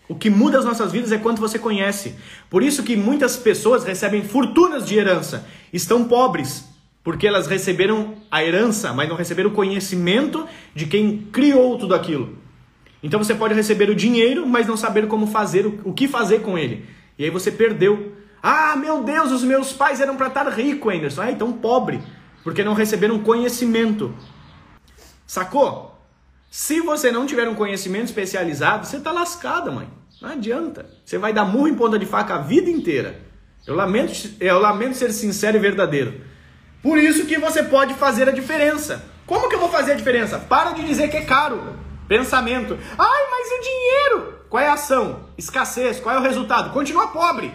O 0.09 0.15
que 0.15 0.29
muda 0.29 0.57
as 0.57 0.65
nossas 0.65 0.91
vidas 0.91 1.11
é 1.11 1.17
quanto 1.17 1.41
você 1.41 1.59
conhece. 1.59 2.15
Por 2.49 2.63
isso 2.63 2.81
que 2.81 2.95
muitas 2.95 3.35
pessoas 3.35 3.83
recebem 3.83 4.23
fortunas 4.23 4.85
de 4.85 4.97
herança, 4.97 5.45
estão 5.73 6.05
pobres, 6.05 6.63
porque 7.03 7.27
elas 7.27 7.45
receberam 7.45 8.15
a 8.31 8.43
herança, 8.43 8.93
mas 8.93 9.09
não 9.09 9.17
receberam 9.17 9.49
o 9.49 9.53
conhecimento 9.53 10.47
de 10.73 10.85
quem 10.85 11.27
criou 11.31 11.77
tudo 11.77 11.93
aquilo. 11.93 12.36
Então 13.07 13.23
você 13.23 13.33
pode 13.33 13.53
receber 13.53 13.89
o 13.89 13.95
dinheiro, 13.95 14.45
mas 14.45 14.67
não 14.67 14.75
saber 14.75 15.07
como 15.07 15.27
fazer, 15.27 15.65
o 15.65 15.93
que 15.93 16.09
fazer 16.09 16.41
com 16.41 16.57
ele. 16.57 16.85
E 17.17 17.23
aí 17.23 17.29
você 17.29 17.49
perdeu. 17.49 18.11
Ah, 18.43 18.75
meu 18.75 19.01
Deus, 19.01 19.31
os 19.31 19.45
meus 19.45 19.71
pais 19.71 20.01
eram 20.01 20.17
para 20.17 20.27
estar 20.27 20.45
rico, 20.49 20.89
Anderson. 20.89 21.21
Ah, 21.21 21.31
então 21.31 21.53
pobre, 21.53 22.03
porque 22.43 22.65
não 22.65 22.73
receberam 22.73 23.17
conhecimento. 23.19 24.13
Sacou? 25.25 25.97
Se 26.51 26.81
você 26.81 27.09
não 27.09 27.25
tiver 27.25 27.47
um 27.47 27.55
conhecimento 27.55 28.07
especializado, 28.07 28.85
você 28.85 28.99
tá 28.99 29.13
lascada, 29.13 29.71
mãe. 29.71 29.87
Não 30.21 30.31
adianta. 30.31 30.85
Você 31.05 31.17
vai 31.17 31.31
dar 31.31 31.45
murro 31.45 31.69
em 31.69 31.75
ponta 31.75 31.97
de 31.97 32.05
faca 32.05 32.35
a 32.35 32.39
vida 32.39 32.69
inteira. 32.69 33.21
Eu 33.65 33.73
lamento, 33.73 34.31
eu 34.41 34.59
lamento 34.59 34.97
ser 34.97 35.13
sincero 35.13 35.55
e 35.55 35.61
verdadeiro. 35.61 36.19
Por 36.83 36.97
isso 36.97 37.25
que 37.25 37.37
você 37.37 37.63
pode 37.63 37.93
fazer 37.93 38.27
a 38.27 38.33
diferença. 38.33 39.01
Como 39.25 39.47
que 39.47 39.55
eu 39.55 39.59
vou 39.61 39.69
fazer 39.69 39.93
a 39.93 39.95
diferença? 39.95 40.39
Para 40.39 40.71
de 40.71 40.83
dizer 40.83 41.09
que 41.09 41.15
é 41.15 41.21
caro. 41.21 41.86
Pensamento. 42.07 42.77
Ai, 42.97 43.23
mas 43.31 43.47
o 43.51 43.61
dinheiro? 43.61 44.39
Qual 44.49 44.63
é 44.63 44.67
a 44.67 44.73
ação? 44.73 45.25
Escassez. 45.37 45.99
Qual 45.99 46.15
é 46.15 46.19
o 46.19 46.21
resultado? 46.21 46.71
Continua 46.71 47.07
pobre. 47.07 47.53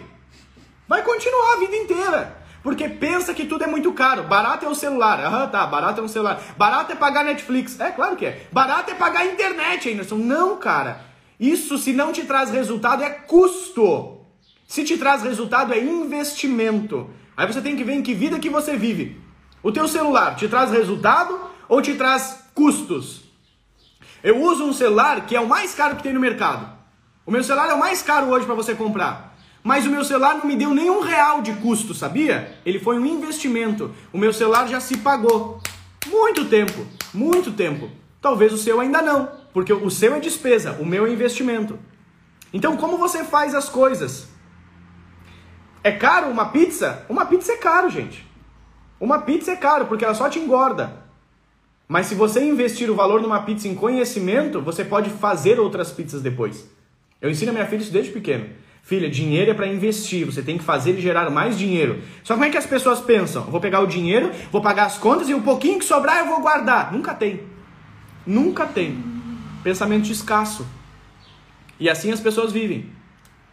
Vai 0.87 1.01
continuar 1.01 1.53
a 1.53 1.59
vida 1.59 1.75
inteira. 1.75 2.43
Porque 2.61 2.87
pensa 2.87 3.33
que 3.33 3.45
tudo 3.45 3.63
é 3.63 3.67
muito 3.67 3.91
caro. 3.93 4.23
Barato 4.23 4.65
é 4.65 4.69
um 4.69 4.75
celular. 4.75 5.19
Aham, 5.19 5.47
tá. 5.47 5.65
Barato 5.65 5.99
é 5.99 6.03
um 6.03 6.07
celular. 6.07 6.41
Barato 6.55 6.91
é 6.91 6.95
pagar 6.95 7.25
Netflix. 7.25 7.79
É, 7.79 7.91
claro 7.91 8.15
que 8.15 8.25
é. 8.25 8.47
Barato 8.51 8.91
é 8.91 8.93
pagar 8.93 9.25
internet, 9.25 9.91
Anderson. 9.91 10.15
Não, 10.15 10.57
cara. 10.57 11.01
Isso, 11.39 11.77
se 11.77 11.91
não 11.91 12.13
te 12.13 12.23
traz 12.23 12.51
resultado, 12.51 13.03
é 13.03 13.09
custo. 13.09 14.19
Se 14.65 14.83
te 14.83 14.97
traz 14.97 15.23
resultado, 15.23 15.73
é 15.73 15.79
investimento. 15.79 17.09
Aí 17.35 17.45
você 17.45 17.61
tem 17.61 17.75
que 17.75 17.83
ver 17.83 17.93
em 17.93 18.01
que 18.01 18.13
vida 18.13 18.39
que 18.39 18.49
você 18.49 18.77
vive. 18.77 19.19
O 19.61 19.71
teu 19.71 19.87
celular 19.87 20.35
te 20.35 20.47
traz 20.47 20.71
resultado 20.71 21.39
ou 21.67 21.81
te 21.81 21.95
traz 21.95 22.45
custos? 22.53 23.22
Eu 24.23 24.41
uso 24.41 24.63
um 24.63 24.71
celular 24.71 25.25
que 25.25 25.35
é 25.35 25.41
o 25.41 25.47
mais 25.47 25.75
caro 25.75 25.97
que 25.97 26.03
tem 26.03 26.13
no 26.13 26.19
mercado. 26.19 26.65
O 27.25 27.31
meu 27.31 27.43
celular 27.43 27.69
é 27.69 27.73
o 27.73 27.79
mais 27.79 28.01
caro 28.01 28.27
hoje 28.27 28.45
para 28.45 28.55
você 28.55 28.73
comprar. 28.73 29.35
Mas 29.61 29.85
o 29.85 29.89
meu 29.89 30.03
celular 30.05 30.35
não 30.35 30.45
me 30.45 30.55
deu 30.55 30.73
nenhum 30.73 31.01
real 31.01 31.41
de 31.41 31.51
custo, 31.53 31.93
sabia? 31.93 32.57
Ele 32.65 32.79
foi 32.79 32.97
um 32.97 33.05
investimento. 33.05 33.93
O 34.13 34.17
meu 34.17 34.31
celular 34.31 34.67
já 34.67 34.79
se 34.79 34.97
pagou. 34.97 35.61
Muito 36.07 36.45
tempo, 36.45 36.85
muito 37.13 37.51
tempo. 37.51 37.89
Talvez 38.21 38.53
o 38.53 38.57
seu 38.57 38.79
ainda 38.79 39.01
não, 39.01 39.29
porque 39.53 39.73
o 39.73 39.89
seu 39.89 40.15
é 40.15 40.19
despesa, 40.19 40.77
o 40.79 40.85
meu 40.85 41.05
é 41.05 41.11
investimento. 41.11 41.77
Então, 42.53 42.77
como 42.77 42.97
você 42.97 43.25
faz 43.25 43.53
as 43.53 43.67
coisas? 43.67 44.29
É 45.83 45.91
caro 45.91 46.27
uma 46.27 46.45
pizza? 46.45 47.05
Uma 47.09 47.25
pizza 47.25 47.51
é 47.51 47.57
caro, 47.57 47.89
gente. 47.89 48.25
Uma 48.99 49.19
pizza 49.19 49.51
é 49.51 49.55
caro 49.57 49.85
porque 49.85 50.05
ela 50.05 50.13
só 50.13 50.29
te 50.29 50.39
engorda. 50.39 51.02
Mas 51.93 52.07
se 52.07 52.15
você 52.15 52.43
investir 52.43 52.89
o 52.89 52.95
valor 52.95 53.21
numa 53.21 53.41
pizza 53.41 53.67
em 53.67 53.75
conhecimento, 53.75 54.59
você 54.59 54.83
pode 54.83 55.11
fazer 55.11 55.59
outras 55.59 55.91
pizzas 55.91 56.23
depois. 56.23 56.67
Eu 57.21 57.29
ensino 57.29 57.51
a 57.51 57.53
minha 57.53 57.67
filha 57.67 57.83
isso 57.83 57.93
desde 57.93 58.11
pequeno. 58.11 58.47
Filha, 58.81 59.07
dinheiro 59.07 59.51
é 59.51 59.53
para 59.53 59.67
investir, 59.67 60.25
você 60.25 60.41
tem 60.41 60.57
que 60.57 60.63
fazer 60.63 60.97
e 60.97 61.01
gerar 61.01 61.29
mais 61.29 61.55
dinheiro. 61.55 62.01
Só 62.23 62.33
como 62.33 62.45
é 62.45 62.49
que 62.49 62.57
as 62.57 62.65
pessoas 62.65 62.99
pensam? 62.99 63.43
Vou 63.43 63.61
pegar 63.61 63.79
o 63.79 63.85
dinheiro, 63.85 64.31
vou 64.51 64.59
pagar 64.59 64.85
as 64.87 64.97
contas 64.97 65.29
e 65.29 65.35
um 65.35 65.43
pouquinho 65.43 65.77
que 65.77 65.85
sobrar 65.85 66.17
eu 66.17 66.25
vou 66.25 66.41
guardar. 66.41 66.91
Nunca 66.91 67.13
tem. 67.13 67.43
Nunca 68.25 68.65
tem. 68.65 68.97
Pensamento 69.61 70.09
escasso. 70.11 70.65
E 71.79 71.87
assim 71.87 72.11
as 72.11 72.19
pessoas 72.19 72.51
vivem. 72.51 72.87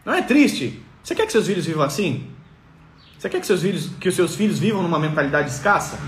Não 0.02 0.14
é 0.14 0.22
triste? 0.22 0.82
Você 1.04 1.14
quer 1.14 1.26
que 1.26 1.32
seus 1.32 1.46
filhos 1.46 1.66
vivam 1.66 1.82
assim? 1.82 2.26
Você 3.18 3.28
quer 3.28 3.38
que, 3.38 3.46
seus 3.46 3.60
filhos, 3.60 3.90
que 4.00 4.08
os 4.08 4.14
seus 4.14 4.34
filhos 4.34 4.58
vivam 4.58 4.82
numa 4.82 4.98
mentalidade 4.98 5.50
escassa? 5.50 5.98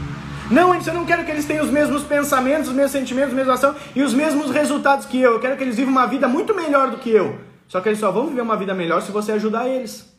Não, 0.50 0.74
eu 0.74 0.94
não 0.94 1.04
quero 1.04 1.24
que 1.24 1.30
eles 1.30 1.44
tenham 1.44 1.64
os 1.64 1.70
mesmos 1.70 2.02
pensamentos, 2.02 2.68
os 2.68 2.74
mesmos 2.74 2.92
sentimentos, 2.92 3.32
a 3.32 3.36
mesma 3.36 3.54
ação 3.54 3.74
e 3.94 4.02
os 4.02 4.12
mesmos 4.12 4.50
resultados 4.50 5.06
que 5.06 5.20
eu. 5.20 5.34
Eu 5.34 5.40
quero 5.40 5.56
que 5.56 5.64
eles 5.64 5.76
vivam 5.76 5.92
uma 5.92 6.06
vida 6.06 6.28
muito 6.28 6.54
melhor 6.54 6.90
do 6.90 6.98
que 6.98 7.10
eu. 7.10 7.38
Só 7.68 7.80
que 7.80 7.88
eles 7.88 7.98
só 7.98 8.10
vão 8.10 8.26
viver 8.26 8.42
uma 8.42 8.56
vida 8.56 8.74
melhor 8.74 9.00
se 9.00 9.12
você 9.12 9.32
ajudar 9.32 9.68
eles. 9.68 10.12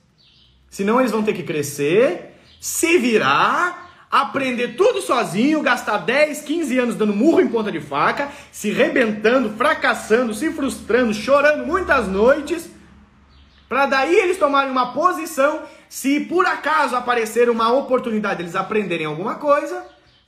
Senão 0.70 1.00
eles 1.00 1.12
vão 1.12 1.22
ter 1.22 1.34
que 1.34 1.44
crescer, 1.44 2.36
se 2.60 2.98
virar, 2.98 4.08
aprender 4.10 4.70
tudo 4.70 5.02
sozinho, 5.02 5.62
gastar 5.62 5.98
10, 5.98 6.42
15 6.42 6.80
anos 6.80 6.96
dando 6.96 7.14
murro 7.14 7.42
em 7.42 7.48
ponta 7.48 7.72
de 7.72 7.80
faca, 7.80 8.30
se 8.52 8.72
rebentando, 8.72 9.52
fracassando, 9.52 10.34
se 10.34 10.52
frustrando, 10.52 11.14
chorando 11.14 11.66
muitas 11.66 12.08
noites, 12.08 12.70
para 13.68 13.86
daí 13.86 14.16
eles 14.16 14.38
tomarem 14.38 14.72
uma 14.72 14.94
posição, 14.94 15.62
se 15.90 16.20
por 16.22 16.46
acaso 16.46 16.96
aparecer 16.96 17.50
uma 17.50 17.72
oportunidade 17.72 18.42
eles 18.42 18.56
aprenderem 18.56 19.06
alguma 19.06 19.36
coisa, 19.36 19.84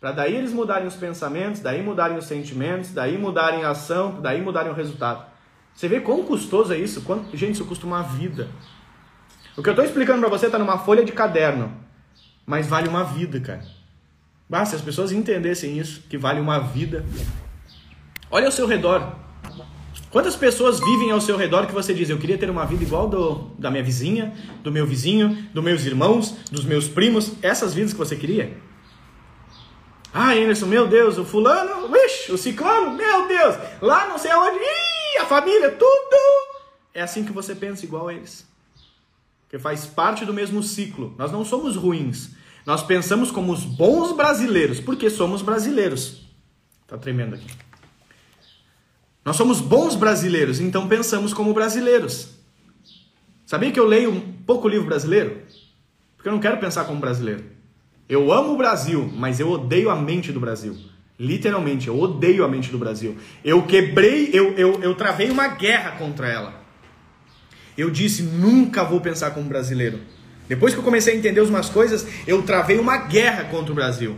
para 0.06 0.12
daí 0.12 0.36
eles 0.36 0.54
mudarem 0.54 0.86
os 0.86 0.96
pensamentos, 0.96 1.62
daí 1.62 1.82
mudarem 1.82 2.16
os 2.16 2.26
sentimentos, 2.26 2.92
daí 2.92 3.18
mudarem 3.18 3.64
a 3.64 3.72
ação, 3.72 4.22
daí 4.22 4.40
mudarem 4.40 4.72
o 4.72 4.76
resultado. 4.76 5.26
Você 5.74 5.88
vê 5.88 6.00
quão 6.00 6.24
custoso 6.24 6.72
é 6.72 6.78
isso? 6.78 7.02
Quanto... 7.02 7.36
Gente, 7.36 7.56
isso 7.56 7.66
custa 7.66 7.88
uma 7.88 8.04
vida. 8.04 8.48
O 9.58 9.64
que 9.64 9.70
eu 9.70 9.72
estou 9.72 9.84
explicando 9.84 10.20
para 10.20 10.30
você 10.30 10.46
está 10.46 10.60
numa 10.60 10.78
folha 10.78 11.04
de 11.04 11.12
caderno, 11.12 11.74
mas 12.46 12.68
vale 12.68 12.88
uma 12.88 13.04
vida, 13.04 13.40
cara. 13.40 13.66
Basta 14.48 14.68
se 14.68 14.76
as 14.76 14.82
pessoas 14.84 15.12
entendessem 15.12 15.76
isso, 15.76 16.04
que 16.08 16.20
vale 16.20 16.40
uma 16.40 16.60
vida. 16.60 17.04
Olha 18.30 18.46
ao 18.46 18.52
seu 18.52 18.68
redor. 18.68 19.12
Quantas 20.12 20.36
pessoas 20.36 20.80
vivem 20.80 21.10
ao 21.10 21.20
seu 21.20 21.36
redor 21.36 21.66
que 21.66 21.74
você 21.74 21.96
diz, 21.96 22.12
eu 22.12 22.20
queria 22.20 22.38
ter 22.38 22.52
uma 22.52 22.68
vida 22.68 22.84
igual 22.84 23.10
do, 23.10 23.50
da 23.58 23.72
minha 23.72 23.84
vizinha, 23.84 24.36
do 24.62 24.72
meu 24.72 24.86
vizinho, 24.86 25.48
dos 25.52 25.64
meus 25.64 25.84
irmãos, 25.84 26.38
dos 26.52 26.64
meus 26.64 26.88
primos, 26.88 27.32
essas 27.42 27.74
vidas 27.74 27.92
que 27.92 27.98
você 27.98 28.16
queria? 28.16 28.75
Ah, 30.18 30.32
Anderson, 30.32 30.68
meu 30.68 30.88
Deus, 30.88 31.18
o 31.18 31.26
fulano, 31.26 31.90
vixe, 31.90 32.32
o 32.32 32.38
ciclano, 32.38 32.96
meu 32.96 33.28
Deus, 33.28 33.58
lá 33.82 34.08
não 34.08 34.18
sei 34.18 34.32
aonde, 34.32 34.58
ih, 34.64 35.18
a 35.18 35.26
família, 35.26 35.72
tudo. 35.72 36.16
É 36.94 37.02
assim 37.02 37.26
que 37.26 37.34
você 37.34 37.54
pensa 37.54 37.84
igual 37.84 38.08
a 38.08 38.14
eles. 38.14 38.48
Que 39.50 39.60
faz 39.60 39.86
parte 39.86 40.24
do 40.24 40.34
mesmo 40.34 40.64
ciclo. 40.64 41.14
Nós 41.18 41.34
não 41.34 41.44
somos 41.44 41.76
ruins. 41.76 42.30
Nós 42.66 42.82
pensamos 42.82 43.30
como 43.30 43.52
os 43.52 43.66
bons 43.66 44.16
brasileiros, 44.16 44.80
porque 44.80 45.10
somos 45.10 45.42
brasileiros. 45.42 46.22
Tá 46.88 46.98
tremendo 46.98 47.36
aqui. 47.36 47.52
Nós 49.26 49.36
somos 49.36 49.60
bons 49.60 49.98
brasileiros, 49.98 50.62
então 50.62 50.88
pensamos 50.88 51.34
como 51.34 51.54
brasileiros. 51.54 52.30
Sabia 53.46 53.70
que 53.70 53.80
eu 53.82 53.86
leio 53.86 54.12
um 54.12 54.32
pouco 54.46 54.70
livro 54.70 54.88
brasileiro? 54.88 55.42
Porque 56.16 56.30
eu 56.30 56.34
não 56.34 56.40
quero 56.40 56.58
pensar 56.58 56.86
como 56.86 57.02
brasileiro. 57.02 57.55
Eu 58.08 58.32
amo 58.32 58.54
o 58.54 58.58
Brasil, 58.58 59.12
mas 59.16 59.40
eu 59.40 59.50
odeio 59.50 59.90
a 59.90 59.96
mente 59.96 60.32
do 60.32 60.40
Brasil. 60.40 60.78
Literalmente, 61.20 61.88
eu 61.88 62.00
odeio 62.00 62.44
a 62.44 62.48
mente 62.48 62.70
do 62.70 62.78
Brasil. 62.78 63.18
Eu 63.44 63.64
quebrei, 63.64 64.30
eu, 64.34 64.54
eu, 64.58 64.82
eu 64.82 64.94
travei 64.96 65.32
uma 65.32 65.48
guerra 65.48 65.92
contra 65.92 66.28
ela. 66.28 66.54
Eu 67.78 67.90
disse, 67.90 68.22
nunca 68.22 68.84
vou 68.84 69.02
pensar 69.02 69.32
como 69.32 69.48
brasileiro. 69.48 70.00
Depois 70.48 70.74
que 70.74 70.80
eu 70.80 70.84
comecei 70.84 71.14
a 71.14 71.18
entender 71.18 71.42
umas 71.42 71.70
coisas, 71.70 72.06
eu 72.28 72.44
travei 72.44 72.78
uma 72.78 72.98
guerra 72.98 73.46
contra 73.46 73.72
o 73.72 73.76
Brasil. 73.76 74.18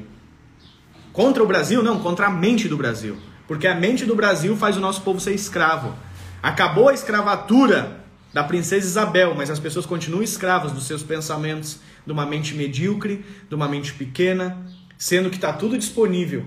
Contra 1.14 1.42
o 1.42 1.48
Brasil? 1.48 1.82
Não, 1.82 2.00
contra 2.00 2.28
a 2.28 2.30
mente 2.30 2.68
do 2.68 2.76
Brasil. 2.76 3.18
Porque 3.48 3.68
a 3.68 3.76
mente 3.76 4.06
do 4.06 4.16
Brasil 4.16 4.56
faz 4.58 4.76
o 4.76 4.82
nosso 4.82 5.02
povo 5.02 5.20
ser 5.20 5.34
escravo. 5.34 5.96
Acabou 6.44 6.90
a 6.90 6.94
escravatura 6.94 8.02
da 8.38 8.44
princesa 8.44 8.86
Isabel, 8.86 9.34
mas 9.34 9.50
as 9.50 9.60
pessoas 9.60 9.88
continuam 9.88 10.22
escravas 10.22 10.72
dos 10.72 10.86
seus 10.86 11.02
pensamentos, 11.02 11.80
de 12.06 12.12
uma 12.12 12.24
mente 12.24 12.54
medíocre, 12.54 13.26
de 13.50 13.56
uma 13.56 13.68
mente 13.68 13.96
pequena, 13.96 14.64
sendo 14.96 15.32
que 15.32 15.38
está 15.38 15.52
tudo 15.52 15.76
disponível. 15.76 16.46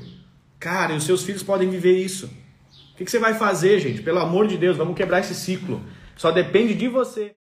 Cara, 0.61 0.93
e 0.93 0.97
os 0.97 1.03
seus 1.03 1.25
filhos 1.25 1.43
podem 1.43 1.69
viver 1.69 1.99
isso. 1.99 2.27
O 2.93 2.97
que, 2.97 3.05
que 3.05 3.11
você 3.11 3.19
vai 3.19 3.35
fazer, 3.35 3.81
gente? 3.81 4.03
Pelo 4.03 4.21
amor 4.21 4.47
de 4.47 4.57
Deus, 4.57 4.77
vamos 4.77 4.95
quebrar 4.95 5.19
esse 5.19 5.35
ciclo. 5.35 5.83
Só 6.17 6.31
depende 6.31 6.75
de 6.75 6.87
você. 6.87 7.35